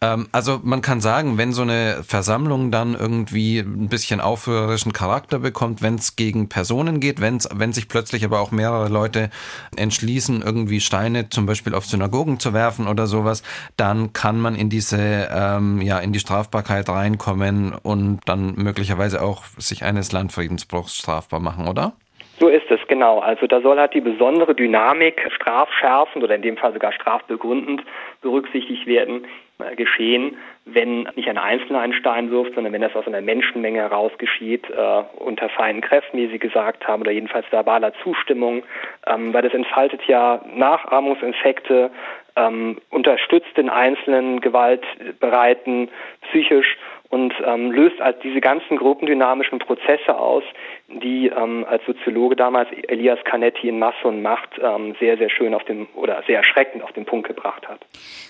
Ähm, 0.00 0.26
also 0.32 0.60
man 0.64 0.82
kann 0.82 1.00
sagen, 1.00 1.38
wenn 1.38 1.52
so 1.52 1.62
eine 1.62 2.02
Versammlung 2.02 2.72
dann 2.72 2.96
irgendwie 2.96 3.60
ein 3.60 3.88
bisschen 3.88 4.20
aufrührerischen 4.20 4.92
Charakter 4.92 5.38
bekommt, 5.38 5.80
wenn 5.80 5.94
es 5.94 6.16
gegen 6.16 6.48
Personen 6.48 6.98
geht, 6.98 7.20
wenn's, 7.20 7.48
wenn 7.54 7.72
sich 7.72 7.86
plötzlich 7.86 8.24
aber 8.24 8.40
auch 8.40 8.50
mehrere 8.50 8.88
Leute 8.88 9.30
entschließen, 9.76 10.42
irgendwie 10.42 10.80
Steine 10.80 11.28
zum 11.28 11.46
Beispiel 11.46 11.72
auf 11.72 11.86
Synagogen 11.86 12.40
zu 12.40 12.52
werfen 12.52 12.88
oder 12.88 13.06
sowas, 13.06 13.44
dann 13.76 14.12
kann 14.12 14.40
man 14.40 14.56
in 14.56 14.70
diese, 14.70 15.28
ähm, 15.30 15.80
ja, 15.82 16.00
in 16.00 16.12
die 16.12 16.18
Strafbarkeit 16.18 16.88
reinkommen 16.88 17.72
und 17.74 18.22
dann 18.24 18.56
möglicherweise 18.56 19.22
auch 19.22 19.44
sich 19.56 19.84
eines 19.84 20.15
Landfriedensbruchs 20.16 20.96
strafbar 20.96 21.40
machen, 21.40 21.68
oder? 21.68 21.92
So 22.38 22.48
ist 22.48 22.70
es, 22.70 22.80
genau. 22.88 23.20
Also 23.20 23.46
da 23.46 23.60
soll 23.60 23.78
halt 23.78 23.94
die 23.94 24.00
besondere 24.00 24.54
Dynamik 24.54 25.20
strafschärfend 25.34 26.22
oder 26.22 26.34
in 26.34 26.42
dem 26.42 26.56
Fall 26.56 26.72
sogar 26.72 26.92
strafbegründend 26.92 27.82
berücksichtigt 28.20 28.86
werden, 28.86 29.26
äh, 29.58 29.74
geschehen, 29.74 30.36
wenn 30.66 31.08
nicht 31.14 31.28
ein 31.28 31.38
Einzelner 31.38 31.80
einen 31.80 31.94
Stein 31.94 32.30
wirft, 32.30 32.54
sondern 32.54 32.72
wenn 32.74 32.82
das 32.82 32.94
aus 32.94 33.06
einer 33.06 33.22
Menschenmenge 33.22 33.78
heraus 33.78 34.12
geschieht, 34.18 34.68
äh, 34.68 35.02
unter 35.18 35.48
feinen 35.48 35.80
Kräften, 35.80 36.18
wie 36.18 36.28
Sie 36.28 36.38
gesagt 36.38 36.86
haben, 36.86 37.02
oder 37.02 37.12
jedenfalls 37.12 37.46
verbaler 37.48 37.92
Zustimmung, 38.02 38.64
ähm, 39.06 39.32
weil 39.32 39.42
das 39.42 39.54
entfaltet 39.54 40.02
ja 40.06 40.42
Nachahmungseffekte, 40.54 41.90
ähm, 42.36 42.78
unterstützt 42.90 43.56
den 43.56 43.68
Einzelnen 43.70 44.40
gewaltbereiten 44.40 45.88
psychisch 46.28 46.76
und 47.08 47.32
ähm, 47.44 47.70
löst 47.70 48.00
als 48.00 48.18
diese 48.20 48.40
ganzen 48.40 48.76
gruppendynamischen 48.76 49.58
Prozesse 49.58 50.18
aus, 50.18 50.42
die 50.88 51.28
ähm, 51.28 51.64
als 51.68 51.84
Soziologe 51.86 52.36
damals 52.36 52.68
Elias 52.88 53.18
Canetti 53.24 53.68
in 53.68 53.78
Masse 53.78 54.04
und 54.04 54.22
Macht 54.22 54.50
ähm, 54.60 54.94
sehr, 54.98 55.16
sehr 55.16 55.30
schön 55.30 55.54
auf 55.54 55.64
dem 55.64 55.86
oder 55.94 56.22
sehr 56.26 56.38
erschreckend 56.38 56.82
auf 56.82 56.92
den 56.92 57.04
Punkt 57.04 57.28
gebracht 57.28 57.68
hat. 57.68 57.80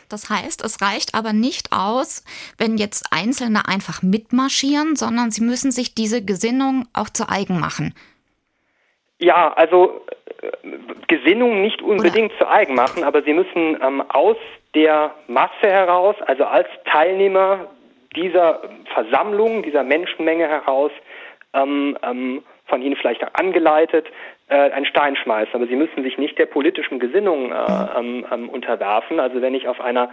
Das 0.09 0.29
heißt, 0.31 0.64
es 0.64 0.81
reicht 0.83 1.14
aber 1.14 1.33
nicht 1.33 1.71
aus, 1.73 2.25
wenn 2.59 2.77
jetzt 2.77 3.07
Einzelne 3.11 3.66
einfach 3.66 4.03
mitmarschieren, 4.03 4.95
sondern 4.95 5.31
sie 5.31 5.42
müssen 5.42 5.71
sich 5.71 5.95
diese 5.95 6.25
Gesinnung 6.25 6.87
auch 6.92 7.09
zu 7.09 7.29
eigen 7.29 7.59
machen. 7.59 7.95
Ja, 9.18 9.52
also 9.55 10.02
äh, 10.42 10.50
Gesinnung 11.09 11.62
nicht 11.62 11.83
unbedingt 11.83 12.33
Oder? 12.33 12.38
zu 12.38 12.50
eigen 12.50 12.74
machen, 12.74 13.05
aber 13.05 13.22
sie 13.22 13.33
müssen 13.33 13.79
ähm, 13.83 14.02
aus 14.09 14.37
der 14.74 15.14
Masse 15.26 15.52
heraus, 15.62 16.16
also 16.26 16.44
als 16.44 16.68
Teilnehmer 16.85 17.66
dieser 18.14 18.62
Versammlung, 18.92 19.62
dieser 19.62 19.83
Menschenmenge 19.83 20.46
heraus 20.48 20.90
ähm, 21.55 21.96
ähm, 22.02 22.42
von 22.66 22.83
ihnen 22.83 22.96
vielleicht 22.96 23.24
auch 23.24 23.35
angeleitet, 23.35 24.07
äh, 24.48 24.70
einen 24.70 24.87
Stein 24.87 25.16
schmeißen. 25.16 25.55
Aber 25.55 25.66
sie 25.66 25.76
müssen 25.76 26.02
sich 26.02 26.18
nicht 26.18 26.38
der 26.38 26.46
politischen 26.46 26.98
Gesinnung 26.98 27.52
äh, 27.52 27.98
ähm, 27.98 28.26
ähm, 28.31 28.48
unterwerfen. 28.48 29.20
Also 29.20 29.42
wenn 29.42 29.55
ich 29.55 29.68
auf 29.68 29.81
einer 29.81 30.11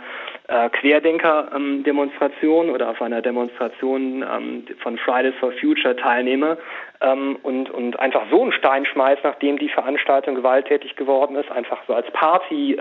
äh, 0.48 0.70
Querdenker-Demonstration 0.70 2.70
oder 2.70 2.90
auf 2.90 3.02
einer 3.02 3.22
Demonstration 3.22 4.24
ähm, 4.24 4.66
von 4.80 4.98
Fridays 4.98 5.36
for 5.40 5.52
Future 5.54 5.96
teilnehme 5.96 6.58
ähm, 7.02 7.38
und, 7.44 7.70
und 7.70 8.00
einfach 8.00 8.24
so 8.30 8.42
einen 8.42 8.54
Stein 8.54 8.86
schmeiße, 8.86 9.22
nachdem 9.24 9.58
die 9.58 9.70
Veranstaltung 9.70 10.36
gewalttätig 10.36 10.96
geworden 10.96 11.36
ist, 11.36 11.52
einfach 11.52 11.80
so 11.88 11.94
als 11.94 12.10
Party 12.12 12.78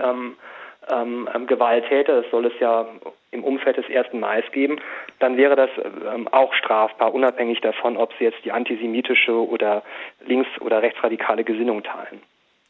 ähm, 0.89 1.29
ähm, 1.33 1.47
Gewalttäter, 1.47 2.21
das 2.21 2.31
soll 2.31 2.45
es 2.45 2.53
ja 2.59 2.85
im 3.31 3.43
Umfeld 3.43 3.77
des 3.77 3.85
1. 3.85 4.13
Mai 4.13 4.43
geben, 4.51 4.79
dann 5.19 5.37
wäre 5.37 5.55
das 5.55 5.69
ähm, 6.13 6.27
auch 6.29 6.53
strafbar, 6.53 7.13
unabhängig 7.13 7.61
davon, 7.61 7.97
ob 7.97 8.11
sie 8.17 8.25
jetzt 8.25 8.43
die 8.45 8.51
antisemitische 8.51 9.33
oder 9.33 9.83
links- 10.25 10.61
oder 10.61 10.81
rechtsradikale 10.81 11.43
Gesinnung 11.43 11.83
teilen. 11.83 12.21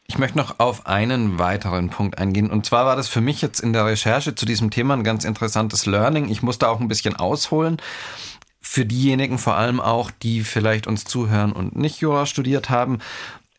Ich 0.06 0.18
möchte 0.18 0.38
noch 0.38 0.60
auf 0.60 0.86
einen 0.86 1.38
weiteren 1.38 1.88
Punkt 1.88 2.18
eingehen. 2.18 2.50
Und 2.50 2.66
zwar 2.66 2.84
war 2.84 2.96
das 2.96 3.08
für 3.08 3.22
mich 3.22 3.40
jetzt 3.40 3.60
in 3.60 3.72
der 3.72 3.86
Recherche 3.86 4.34
zu 4.34 4.44
diesem 4.44 4.70
Thema 4.70 4.94
ein 4.94 5.04
ganz 5.04 5.24
interessantes 5.24 5.86
Learning. 5.86 6.28
Ich 6.28 6.42
musste 6.42 6.68
auch 6.68 6.80
ein 6.80 6.88
bisschen 6.88 7.16
ausholen. 7.16 7.78
Für 8.60 8.84
diejenigen 8.84 9.38
vor 9.38 9.56
allem 9.56 9.80
auch, 9.80 10.10
die 10.10 10.40
vielleicht 10.40 10.86
uns 10.86 11.04
zuhören 11.04 11.52
und 11.52 11.76
nicht 11.76 12.00
Jura 12.00 12.26
studiert 12.26 12.68
haben. 12.68 12.98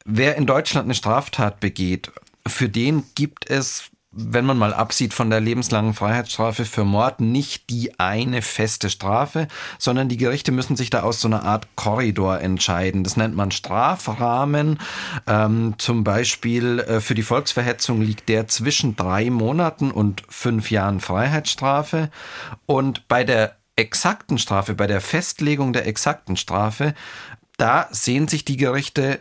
Wer 0.06 0.36
in 0.36 0.46
Deutschland 0.46 0.86
eine 0.86 0.94
Straftat 0.94 1.60
begeht, 1.60 2.12
für 2.48 2.70
den 2.70 3.04
gibt 3.16 3.50
es 3.50 3.90
wenn 4.18 4.46
man 4.46 4.58
mal 4.58 4.74
absieht 4.74 5.14
von 5.14 5.30
der 5.30 5.42
lebenslangen 5.42 5.94
Freiheitsstrafe 5.94 6.64
für 6.64 6.86
Mord, 6.86 7.20
nicht 7.20 7.70
die 7.70 8.00
eine 8.00 8.42
feste 8.42 8.90
Strafe, 8.90 9.50
sondern 9.78 10.08
die 10.08 10.16
Gerichte 10.16 10.54
müssen 10.54 10.78
sich 10.78 10.90
da 10.90 11.04
aus 11.04 11.20
so 11.20 11.28
einer 11.28 11.44
Art 11.44 11.68
Korridor 11.76 12.40
entscheiden. 12.40 13.04
Das 13.04 13.18
nennt 13.18 13.36
man 13.36 13.52
Strafrahmen. 13.52 14.80
Ähm, 15.28 15.76
zum 15.78 16.06
Beispiel 16.06 16.80
äh, 16.80 17.02
für 17.02 17.14
die 17.14 17.24
Volksverhetzung 17.24 18.02
liegt 18.02 18.30
der 18.30 18.48
zwischen 18.48 18.96
drei 18.96 19.30
Monaten 19.30 19.92
und 19.92 20.24
fünf 20.30 20.72
Jahren 20.72 21.02
Freiheitsstrafe. 21.02 22.10
Und 22.66 23.10
bei 23.10 23.26
der 23.26 23.58
exakten 23.76 24.38
Strafe, 24.38 24.76
bei 24.76 24.88
der 24.88 25.02
Festlegung 25.02 25.74
der 25.74 25.88
exakten 25.88 26.38
Strafe, 26.38 26.94
da 27.58 27.90
sehen 27.92 28.30
sich 28.30 28.46
die 28.46 28.58
Gerichte 28.58 29.20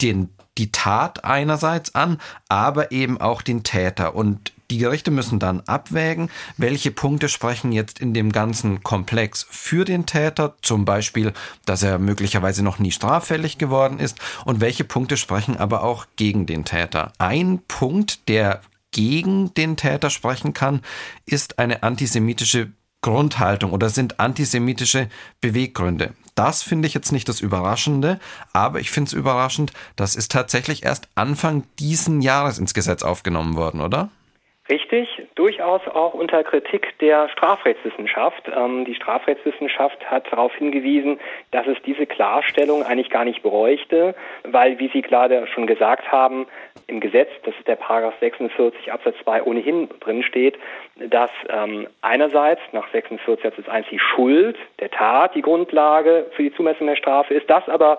den 0.00 0.33
die 0.58 0.72
Tat 0.72 1.24
einerseits 1.24 1.94
an, 1.94 2.20
aber 2.48 2.92
eben 2.92 3.20
auch 3.20 3.42
den 3.42 3.62
Täter. 3.62 4.14
Und 4.14 4.52
die 4.70 4.78
Gerichte 4.78 5.10
müssen 5.10 5.38
dann 5.38 5.60
abwägen, 5.60 6.30
welche 6.56 6.90
Punkte 6.90 7.28
sprechen 7.28 7.72
jetzt 7.72 7.98
in 7.98 8.14
dem 8.14 8.32
ganzen 8.32 8.82
Komplex 8.82 9.46
für 9.50 9.84
den 9.84 10.06
Täter, 10.06 10.54
zum 10.62 10.84
Beispiel, 10.84 11.32
dass 11.66 11.82
er 11.82 11.98
möglicherweise 11.98 12.62
noch 12.62 12.78
nie 12.78 12.92
straffällig 12.92 13.58
geworden 13.58 13.98
ist, 13.98 14.18
und 14.44 14.60
welche 14.60 14.84
Punkte 14.84 15.16
sprechen 15.16 15.56
aber 15.56 15.82
auch 15.82 16.06
gegen 16.16 16.46
den 16.46 16.64
Täter. 16.64 17.12
Ein 17.18 17.60
Punkt, 17.68 18.28
der 18.28 18.62
gegen 18.90 19.52
den 19.54 19.76
Täter 19.76 20.08
sprechen 20.08 20.54
kann, 20.54 20.80
ist 21.26 21.58
eine 21.58 21.82
antisemitische 21.82 22.72
Grundhaltung 23.02 23.72
oder 23.72 23.90
sind 23.90 24.18
antisemitische 24.18 25.10
Beweggründe. 25.40 26.14
Das 26.34 26.62
finde 26.62 26.88
ich 26.88 26.94
jetzt 26.94 27.12
nicht 27.12 27.28
das 27.28 27.40
Überraschende, 27.40 28.18
aber 28.52 28.80
ich 28.80 28.90
finde 28.90 29.08
es 29.08 29.12
überraschend, 29.12 29.72
das 29.96 30.16
ist 30.16 30.32
tatsächlich 30.32 30.82
erst 30.82 31.08
Anfang 31.14 31.64
diesen 31.78 32.22
Jahres 32.22 32.58
ins 32.58 32.74
Gesetz 32.74 33.02
aufgenommen 33.02 33.56
worden, 33.56 33.80
oder? 33.80 34.10
Richtig, 34.66 35.22
durchaus 35.34 35.86
auch 35.88 36.14
unter 36.14 36.42
Kritik 36.42 36.98
der 36.98 37.28
Strafrechtswissenschaft. 37.28 38.50
Ähm, 38.54 38.86
die 38.86 38.94
Strafrechtswissenschaft 38.94 40.10
hat 40.10 40.32
darauf 40.32 40.54
hingewiesen, 40.54 41.20
dass 41.50 41.66
es 41.66 41.76
diese 41.84 42.06
Klarstellung 42.06 42.82
eigentlich 42.82 43.10
gar 43.10 43.26
nicht 43.26 43.42
bräuchte, 43.42 44.14
weil, 44.42 44.78
wie 44.78 44.88
Sie 44.88 45.02
gerade 45.02 45.46
schon 45.48 45.66
gesagt 45.66 46.10
haben, 46.10 46.46
im 46.86 47.00
Gesetz, 47.00 47.28
das 47.44 47.54
ist 47.58 47.68
der 47.68 47.76
Paragraph 47.76 48.14
46 48.20 48.90
Absatz 48.90 49.16
2 49.24 49.42
ohnehin 49.42 49.90
drin 50.00 50.22
steht, 50.22 50.58
dass 50.96 51.30
ähm, 51.50 51.86
einerseits 52.00 52.62
nach 52.72 52.90
46 52.90 53.44
Absatz 53.44 53.68
1 53.68 53.86
die 53.90 53.98
Schuld 53.98 54.56
der 54.80 54.90
Tat 54.90 55.34
die 55.34 55.42
Grundlage 55.42 56.26
für 56.32 56.42
die 56.42 56.54
Zumessung 56.54 56.86
der 56.86 56.96
Strafe 56.96 57.34
ist, 57.34 57.50
dass 57.50 57.68
aber 57.68 57.98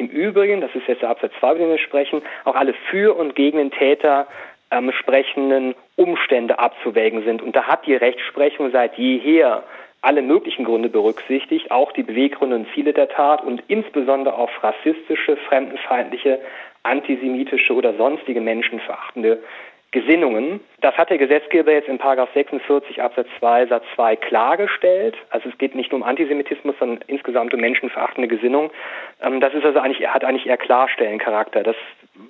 im 0.00 0.08
Übrigen, 0.08 0.60
das 0.60 0.74
ist 0.74 0.88
jetzt 0.88 1.02
der 1.02 1.10
Absatz 1.10 1.32
2, 1.40 1.50
über 1.50 1.58
den 1.58 1.68
wir 1.70 1.78
sprechen, 1.78 2.22
auch 2.44 2.54
alle 2.54 2.72
für 2.90 3.14
und 3.16 3.36
gegen 3.36 3.58
den 3.58 3.70
Täter 3.70 4.26
ähm, 4.70 4.92
sprechenden 4.92 5.74
Umstände 5.96 6.58
abzuwägen 6.58 7.24
sind. 7.24 7.42
Und 7.42 7.56
da 7.56 7.64
hat 7.64 7.86
die 7.86 7.94
Rechtsprechung 7.94 8.70
seit 8.70 8.96
jeher 8.96 9.64
alle 10.02 10.22
möglichen 10.22 10.64
Gründe 10.64 10.88
berücksichtigt, 10.88 11.70
auch 11.70 11.92
die 11.92 12.02
Beweggründe 12.02 12.56
und 12.56 12.68
Ziele 12.74 12.92
der 12.92 13.08
Tat 13.08 13.44
und 13.44 13.62
insbesondere 13.68 14.34
auf 14.34 14.50
rassistische, 14.62 15.36
fremdenfeindliche, 15.48 16.40
antisemitische 16.82 17.74
oder 17.74 17.94
sonstige 17.94 18.40
menschenverachtende 18.40 19.42
Gesinnungen. 19.92 20.60
Das 20.80 20.96
hat 20.96 21.10
der 21.10 21.18
Gesetzgeber 21.18 21.72
jetzt 21.72 21.88
in 21.88 21.98
Paragraph 21.98 22.28
46 22.32 23.02
Absatz 23.02 23.26
2 23.40 23.66
Satz 23.66 23.84
2 23.96 24.16
klargestellt. 24.16 25.16
Also 25.30 25.48
es 25.48 25.58
geht 25.58 25.74
nicht 25.74 25.90
nur 25.90 26.00
um 26.00 26.06
Antisemitismus, 26.06 26.76
sondern 26.78 27.00
insgesamt 27.08 27.52
um 27.54 27.60
menschenverachtende 27.60 28.28
Gesinnung. 28.28 28.70
Ähm, 29.20 29.40
das 29.40 29.52
ist 29.52 29.64
also 29.64 29.80
eigentlich, 29.80 30.06
hat 30.06 30.24
eigentlich 30.24 30.46
eher 30.46 30.58
Klarstellencharakter. 30.58 31.64
Das 31.64 31.76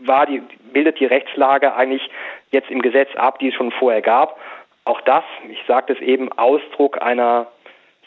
war 0.00 0.24
die, 0.24 0.42
bildet 0.72 1.00
die 1.00 1.06
Rechtslage 1.06 1.74
eigentlich 1.74 2.08
jetzt 2.50 2.70
im 2.70 2.80
Gesetz 2.80 3.14
ab, 3.16 3.38
die 3.40 3.48
es 3.48 3.54
schon 3.54 3.72
vorher 3.72 4.00
gab. 4.00 4.38
Auch 4.86 5.02
das, 5.02 5.24
ich 5.50 5.62
sagte 5.68 5.92
es 5.92 6.00
eben, 6.00 6.32
Ausdruck 6.32 7.02
einer 7.02 7.46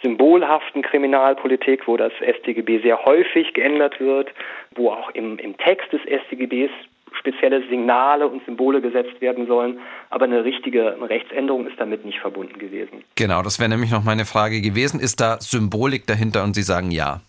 symbolhaften 0.02 0.82
Kriminalpolitik, 0.82 1.88
wo 1.88 1.96
das 1.96 2.12
StGB 2.14 2.80
sehr 2.80 3.06
häufig 3.06 3.54
geändert 3.54 4.00
wird, 4.00 4.32
wo 4.76 4.90
auch 4.90 5.12
im, 5.12 5.38
im 5.38 5.56
Text 5.58 5.94
des 5.94 6.02
StGBs 6.02 6.72
spezielle 7.18 7.62
Signale 7.68 8.28
und 8.28 8.44
Symbole 8.46 8.82
gesetzt 8.82 9.20
werden 9.22 9.48
sollen. 9.48 9.80
Aber 10.10 10.26
eine 10.26 10.44
richtige 10.44 10.98
Rechtsänderung 11.02 11.68
ist 11.68 11.80
damit 11.80 12.06
nicht 12.06 12.20
verbunden 12.20 12.58
gewesen. 12.60 13.04
Genau, 13.16 13.42
das 13.42 13.60
wäre 13.60 13.70
nämlich 13.70 13.92
noch 13.92 14.04
meine 14.04 14.26
Frage 14.26 14.62
gewesen. 14.62 15.00
Ist 15.00 15.22
da 15.22 15.38
Symbolik 15.40 16.06
dahinter 16.08 16.44
und 16.44 16.54
Sie 16.54 16.64
sagen 16.64 16.92
ja? 16.92 17.22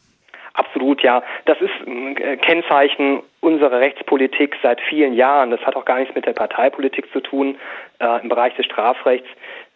Absolut, 0.55 1.03
ja. 1.03 1.23
Das 1.47 1.61
ist 1.61 1.73
ein 1.87 2.16
äh, 2.16 2.37
Kennzeichen 2.37 3.23
unserer 3.40 3.81
Rechtspolitik 3.81 4.57
seit 4.62 4.81
vielen 4.81 5.12
Jahren. 5.12 5.51
Das 5.51 5.61
hat 5.62 5.75
auch 5.75 5.85
gar 5.85 5.99
nichts 5.99 6.14
mit 6.14 6.27
der 6.27 6.33
Parteipolitik 6.33 7.11
zu 7.12 7.20
tun 7.20 7.57
äh, 7.99 8.23
im 8.23 8.29
Bereich 8.29 8.55
des 8.55 8.64
Strafrechts. 8.66 9.27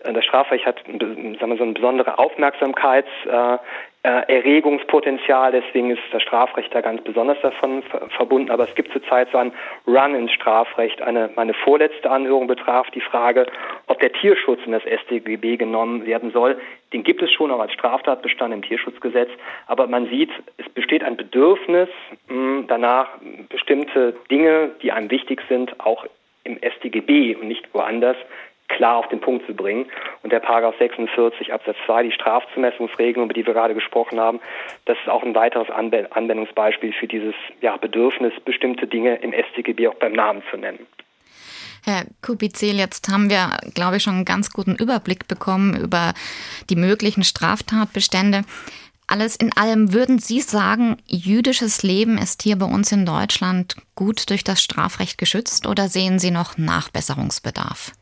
Äh, 0.05 0.13
das 0.13 0.25
Strafrecht 0.25 0.67
hat 0.67 0.81
sagen 0.87 1.51
wir, 1.51 1.57
so 1.57 1.65
eine 1.65 1.73
besondere 1.73 2.19
Aufmerksamkeits, 2.19 3.09
äh, 3.27 3.55
äh, 3.55 3.59
Erregungspotenzial, 4.03 5.51
deswegen 5.51 5.91
ist 5.91 6.03
das 6.13 6.23
Strafrecht 6.23 6.73
da 6.73 6.81
ganz 6.81 7.03
besonders 7.03 7.41
davon 7.43 7.83
verbunden. 8.17 8.51
Aber 8.51 8.65
es 8.65 8.75
gibt 8.77 8.93
zurzeit 8.93 9.29
so 9.33 9.39
ein 9.39 9.53
Run 9.87 10.15
ins 10.15 10.33
Strafrecht. 10.33 11.03
Eine, 11.03 11.31
meine 11.35 11.53
vorletzte 11.53 12.09
Anhörung 12.09 12.47
betraf 12.47 12.89
die 12.93 13.01
Frage, 13.01 13.47
ob 13.89 13.99
der 13.99 14.13
Tierschutz 14.13 14.61
in 14.65 14.73
das 14.73 14.85
StGB 14.85 15.57
genommen 15.57 16.07
werden 16.07 16.31
soll. 16.31 16.61
Den 16.93 17.03
gibt 17.03 17.23
es 17.23 17.33
schon 17.33 17.51
auch 17.51 17.59
als 17.59 17.73
Straftatbestand 17.73 18.55
im 18.55 18.63
Tierschutzgesetz. 18.63 19.31
Aber 19.67 19.89
man 19.89 20.09
sieht, 20.09 20.31
es 20.59 20.69
besteht 20.71 21.03
ein 21.03 21.17
Bedürfnis 21.17 21.89
mh, 22.29 22.65
danach, 22.69 23.09
bestimmte 23.49 24.15
Dinge, 24.31 24.71
die 24.81 24.93
einem 24.93 25.11
wichtig 25.11 25.43
sind, 25.49 25.79
auch 25.81 26.07
im 26.45 26.59
StGB 26.63 27.35
und 27.35 27.49
nicht 27.49 27.75
woanders 27.75 28.17
klar 28.79 28.97
auf 28.97 29.09
den 29.09 29.21
Punkt 29.21 29.45
zu 29.47 29.55
bringen. 29.55 29.87
Und 30.23 30.33
der 30.33 30.39
Paragraph 30.39 30.77
46 30.79 31.53
Absatz 31.53 31.77
2, 31.85 32.05
die 32.05 32.13
Strafzumessungsregelung, 32.13 33.25
über 33.25 33.35
die 33.35 33.45
wir 33.45 33.53
gerade 33.53 33.75
gesprochen 33.75 34.19
haben, 34.19 34.41
das 34.87 34.97
ist 34.99 35.09
auch 35.09 35.23
ein 35.23 35.35
weiteres 35.35 35.69
Anwendungsbeispiel 35.69 36.93
für 36.93 37.09
dieses 37.09 37.35
ja, 37.61 37.77
Bedürfnis, 37.77 38.33
bestimmte 38.45 38.87
Dinge 38.87 39.17
im 39.17 39.35
StGB 39.35 39.89
auch 39.89 39.95
beim 39.97 40.13
Namen 40.13 40.43
zu 40.51 40.57
nennen. 40.57 40.87
Herr 41.85 42.05
Kubizil, 42.23 42.77
jetzt 42.77 43.09
haben 43.09 43.31
wir, 43.31 43.57
glaube 43.75 43.97
ich, 43.97 44.03
schon 44.03 44.15
einen 44.15 44.25
ganz 44.25 44.53
guten 44.53 44.77
Überblick 44.77 45.27
bekommen 45.27 45.77
über 45.77 46.13
die 46.71 46.77
möglichen 46.77 47.25
Straftatbestände. 47.25 48.43
Alles 49.07 49.37
in 49.37 49.57
allem 49.57 49.93
würden 49.93 50.19
Sie 50.19 50.41
sagen, 50.41 50.99
jüdisches 51.07 51.83
Leben 51.83 52.19
ist 52.19 52.43
hier 52.43 52.57
bei 52.57 52.67
uns 52.67 52.93
in 52.93 53.07
Deutschland 53.07 53.75
gut 53.95 54.29
durch 54.29 54.45
das 54.45 54.63
Strafrecht 54.63 55.17
geschützt 55.17 55.67
oder 55.67 55.89
sehen 55.89 56.19
Sie 56.19 56.31
noch 56.31 56.59
Nachbesserungsbedarf? 56.59 57.93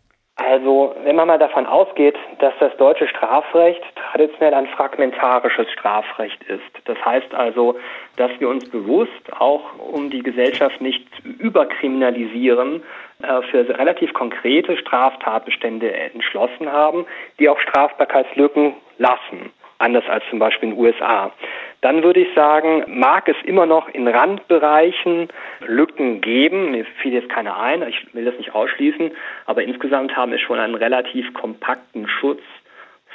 Also, 0.48 0.94
wenn 1.02 1.16
man 1.16 1.26
mal 1.26 1.40
davon 1.40 1.66
ausgeht, 1.66 2.14
dass 2.38 2.54
das 2.61 2.76
deutsche 2.76 3.09
Strafrecht 3.09 3.82
traditionell 3.96 4.54
ein 4.54 4.68
fragmentarisches 4.68 5.68
Strafrecht 5.72 6.40
ist, 6.44 6.62
das 6.85 6.96
heißt 7.04 7.35
also, 7.35 7.74
dass 8.14 8.30
wir 8.38 8.48
uns 8.48 8.70
bewusst 8.70 9.11
auch 9.40 9.76
um 9.92 10.09
die 10.09 10.22
Gesellschaft 10.22 10.80
nicht 10.80 11.04
überkriminalisieren, 11.24 12.85
äh, 13.24 13.42
für 13.50 13.68
relativ 13.76 14.12
konkrete 14.12 14.76
Straftatbestände 14.76 15.92
entschlossen 15.92 16.70
haben, 16.70 17.06
die 17.40 17.48
auch 17.48 17.59
Strafbarkeitslücken 17.59 18.74
lassen 18.98 19.50
anders 19.78 20.04
als 20.08 20.24
zum 20.30 20.38
Beispiel 20.38 20.70
in 20.70 20.74
den 20.74 20.84
USA. 20.84 21.32
Dann 21.80 22.02
würde 22.02 22.20
ich 22.20 22.34
sagen, 22.34 22.84
mag 22.88 23.28
es 23.28 23.36
immer 23.44 23.66
noch 23.66 23.88
in 23.88 24.08
Randbereichen 24.08 25.28
Lücken 25.66 26.20
geben. 26.20 26.70
Mir 26.70 26.84
fiel 27.02 27.12
jetzt 27.12 27.28
keine 27.28 27.56
ein, 27.56 27.82
ich 27.82 28.14
will 28.14 28.24
das 28.24 28.36
nicht 28.38 28.54
ausschließen, 28.54 29.12
aber 29.44 29.62
insgesamt 29.62 30.16
haben 30.16 30.32
wir 30.32 30.38
schon 30.38 30.58
einen 30.58 30.74
relativ 30.74 31.32
kompakten 31.34 32.08
Schutz 32.08 32.40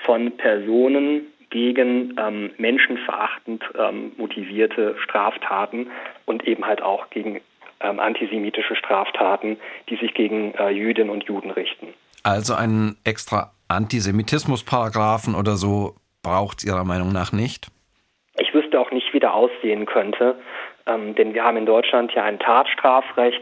von 0.06 0.32
Personen 0.38 1.28
gegen 1.50 2.16
ähm, 2.18 2.52
menschenverachtend 2.58 3.64
ähm, 3.78 4.14
motivierte 4.18 4.96
Straftaten 5.04 5.88
und 6.26 6.48
eben 6.48 6.66
halt 6.66 6.82
auch 6.82 7.10
gegen 7.10 7.42
ähm, 7.82 8.00
antisemitische 8.00 8.76
Straftaten, 8.76 9.58
die 9.90 9.98
sich 9.98 10.14
gegen 10.14 10.54
äh, 10.54 10.70
Jüdinnen 10.70 11.10
und 11.10 11.26
Juden 11.26 11.52
richten. 11.52 11.88
Also 12.24 12.54
einen 12.54 12.98
extra 13.04 13.52
Antisemitismus-Paragraphen 13.68 15.36
oder 15.36 15.56
so 15.56 15.96
braucht 16.24 16.60
es 16.60 16.66
Ihrer 16.66 16.84
Meinung 16.84 17.12
nach 17.12 17.32
nicht? 17.32 17.68
Ich 18.38 18.54
wüsste 18.54 18.80
auch 18.80 18.92
nicht, 18.92 19.14
wie 19.14 19.20
der 19.20 19.34
aussehen 19.34 19.86
könnte, 19.86 20.40
ähm, 20.86 21.16
denn 21.16 21.34
wir 21.34 21.44
haben 21.44 21.58
in 21.58 21.66
Deutschland 21.66 22.14
ja 22.14 22.24
ein 22.24 22.40
Tatstrafrecht 22.40 23.42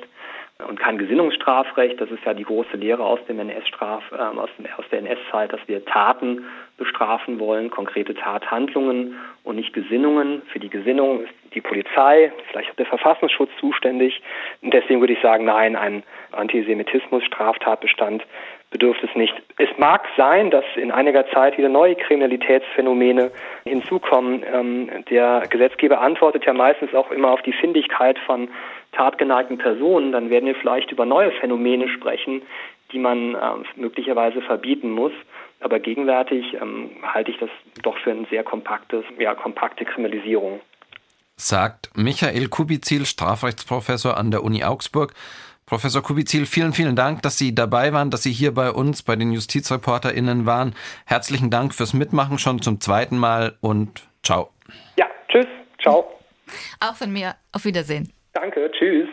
und 0.67 0.79
kein 0.79 0.97
Gesinnungsstrafrecht. 0.97 2.01
Das 2.01 2.11
ist 2.11 2.23
ja 2.25 2.33
die 2.33 2.43
große 2.43 2.75
Lehre 2.75 3.03
aus 3.03 3.19
dem 3.27 3.39
NS-Straf, 3.39 4.03
äh, 4.11 4.15
aus, 4.15 4.49
aus 4.77 4.85
der 4.91 4.99
NS-Zeit, 4.99 5.53
dass 5.53 5.61
wir 5.67 5.85
Taten 5.85 6.45
bestrafen 6.77 7.39
wollen, 7.39 7.69
konkrete 7.69 8.13
Tathandlungen 8.13 9.15
und 9.43 9.55
nicht 9.55 9.73
Gesinnungen. 9.73 10.41
Für 10.51 10.59
die 10.59 10.69
Gesinnung 10.69 11.21
ist 11.21 11.33
die 11.53 11.61
Polizei, 11.61 12.31
vielleicht 12.49 12.71
auch 12.71 12.75
der 12.75 12.87
Verfassungsschutz 12.87 13.51
zuständig. 13.59 14.21
Und 14.61 14.73
deswegen 14.73 14.99
würde 14.99 15.13
ich 15.13 15.21
sagen, 15.21 15.45
nein, 15.45 15.75
ein 15.75 16.03
Antisemitismus-Straftatbestand 16.31 18.23
bedürft 18.71 19.03
es 19.03 19.15
nicht. 19.15 19.33
Es 19.57 19.69
mag 19.77 20.05
sein, 20.15 20.51
dass 20.51 20.65
in 20.75 20.91
einiger 20.91 21.27
Zeit 21.31 21.57
wieder 21.57 21.69
neue 21.69 21.95
Kriminalitätsphänomene 21.95 23.31
hinzukommen. 23.65 24.43
Ähm, 24.51 24.89
der 25.09 25.43
Gesetzgeber 25.49 26.01
antwortet 26.01 26.45
ja 26.45 26.53
meistens 26.53 26.93
auch 26.93 27.11
immer 27.11 27.31
auf 27.31 27.41
die 27.41 27.53
Findigkeit 27.53 28.17
von 28.19 28.49
tatgeneigten 28.91 29.57
Personen. 29.57 30.11
Dann 30.11 30.29
werden 30.29 30.45
wir 30.45 30.55
vielleicht 30.55 30.91
über 30.91 31.05
neue 31.05 31.31
Phänomene 31.31 31.89
sprechen, 31.89 32.43
die 32.91 32.99
man 32.99 33.35
äh, 33.35 33.39
möglicherweise 33.75 34.41
verbieten 34.41 34.91
muss. 34.91 35.13
Aber 35.61 35.79
gegenwärtig 35.79 36.53
ähm, 36.53 36.91
halte 37.03 37.31
ich 37.31 37.37
das 37.37 37.49
doch 37.83 37.97
für 37.97 38.11
eine 38.11 38.25
sehr 38.29 38.43
kompaktes, 38.43 39.03
ja, 39.17 39.35
kompakte 39.35 39.83
Kriminalisierung. 39.83 40.61
Sagt 41.35 41.89
Michael 41.95 42.47
Kubizil, 42.49 43.05
Strafrechtsprofessor 43.05 44.17
an 44.17 44.29
der 44.29 44.43
Uni 44.43 44.63
Augsburg. 44.63 45.13
Professor 45.69 46.01
Kubizil, 46.01 46.47
vielen, 46.47 46.73
vielen 46.73 46.95
Dank, 46.95 47.21
dass 47.21 47.37
Sie 47.37 47.53
dabei 47.53 47.93
waren, 47.93 48.09
dass 48.09 48.23
Sie 48.23 48.31
hier 48.31 48.55
bei 48.55 48.71
uns, 48.71 49.03
bei 49.03 49.15
den 49.15 49.31
JustizreporterInnen 49.31 50.47
waren. 50.47 50.73
Herzlichen 51.05 51.51
Dank 51.51 51.75
fürs 51.75 51.93
Mitmachen 51.93 52.39
schon 52.39 52.59
zum 52.59 52.81
zweiten 52.81 53.19
Mal 53.19 53.55
und 53.61 54.09
ciao. 54.23 54.49
Ja, 54.97 55.05
tschüss, 55.27 55.45
ciao. 55.79 56.11
Auch 56.79 56.95
von 56.95 57.13
mir. 57.13 57.35
Auf 57.51 57.65
Wiedersehen. 57.65 58.11
Danke, 58.33 58.71
tschüss. 58.71 59.09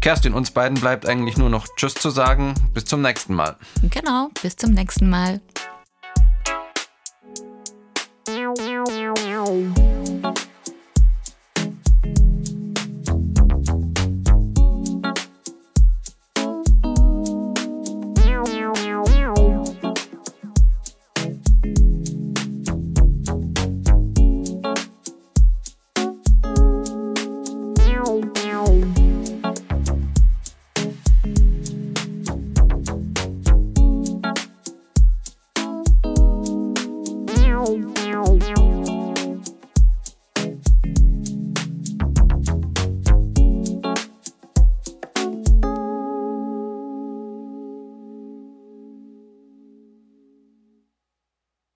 Kerstin, 0.01 0.33
uns 0.33 0.51
beiden 0.51 0.79
bleibt 0.79 1.05
eigentlich 1.05 1.37
nur 1.37 1.49
noch 1.49 1.67
Tschüss 1.75 1.93
zu 1.93 2.09
sagen. 2.09 2.53
Bis 2.73 2.85
zum 2.85 3.01
nächsten 3.01 3.33
Mal. 3.33 3.57
Genau, 3.83 4.29
bis 4.41 4.55
zum 4.55 4.71
nächsten 4.71 5.09
Mal. 5.09 5.41
Bye. 9.49 9.78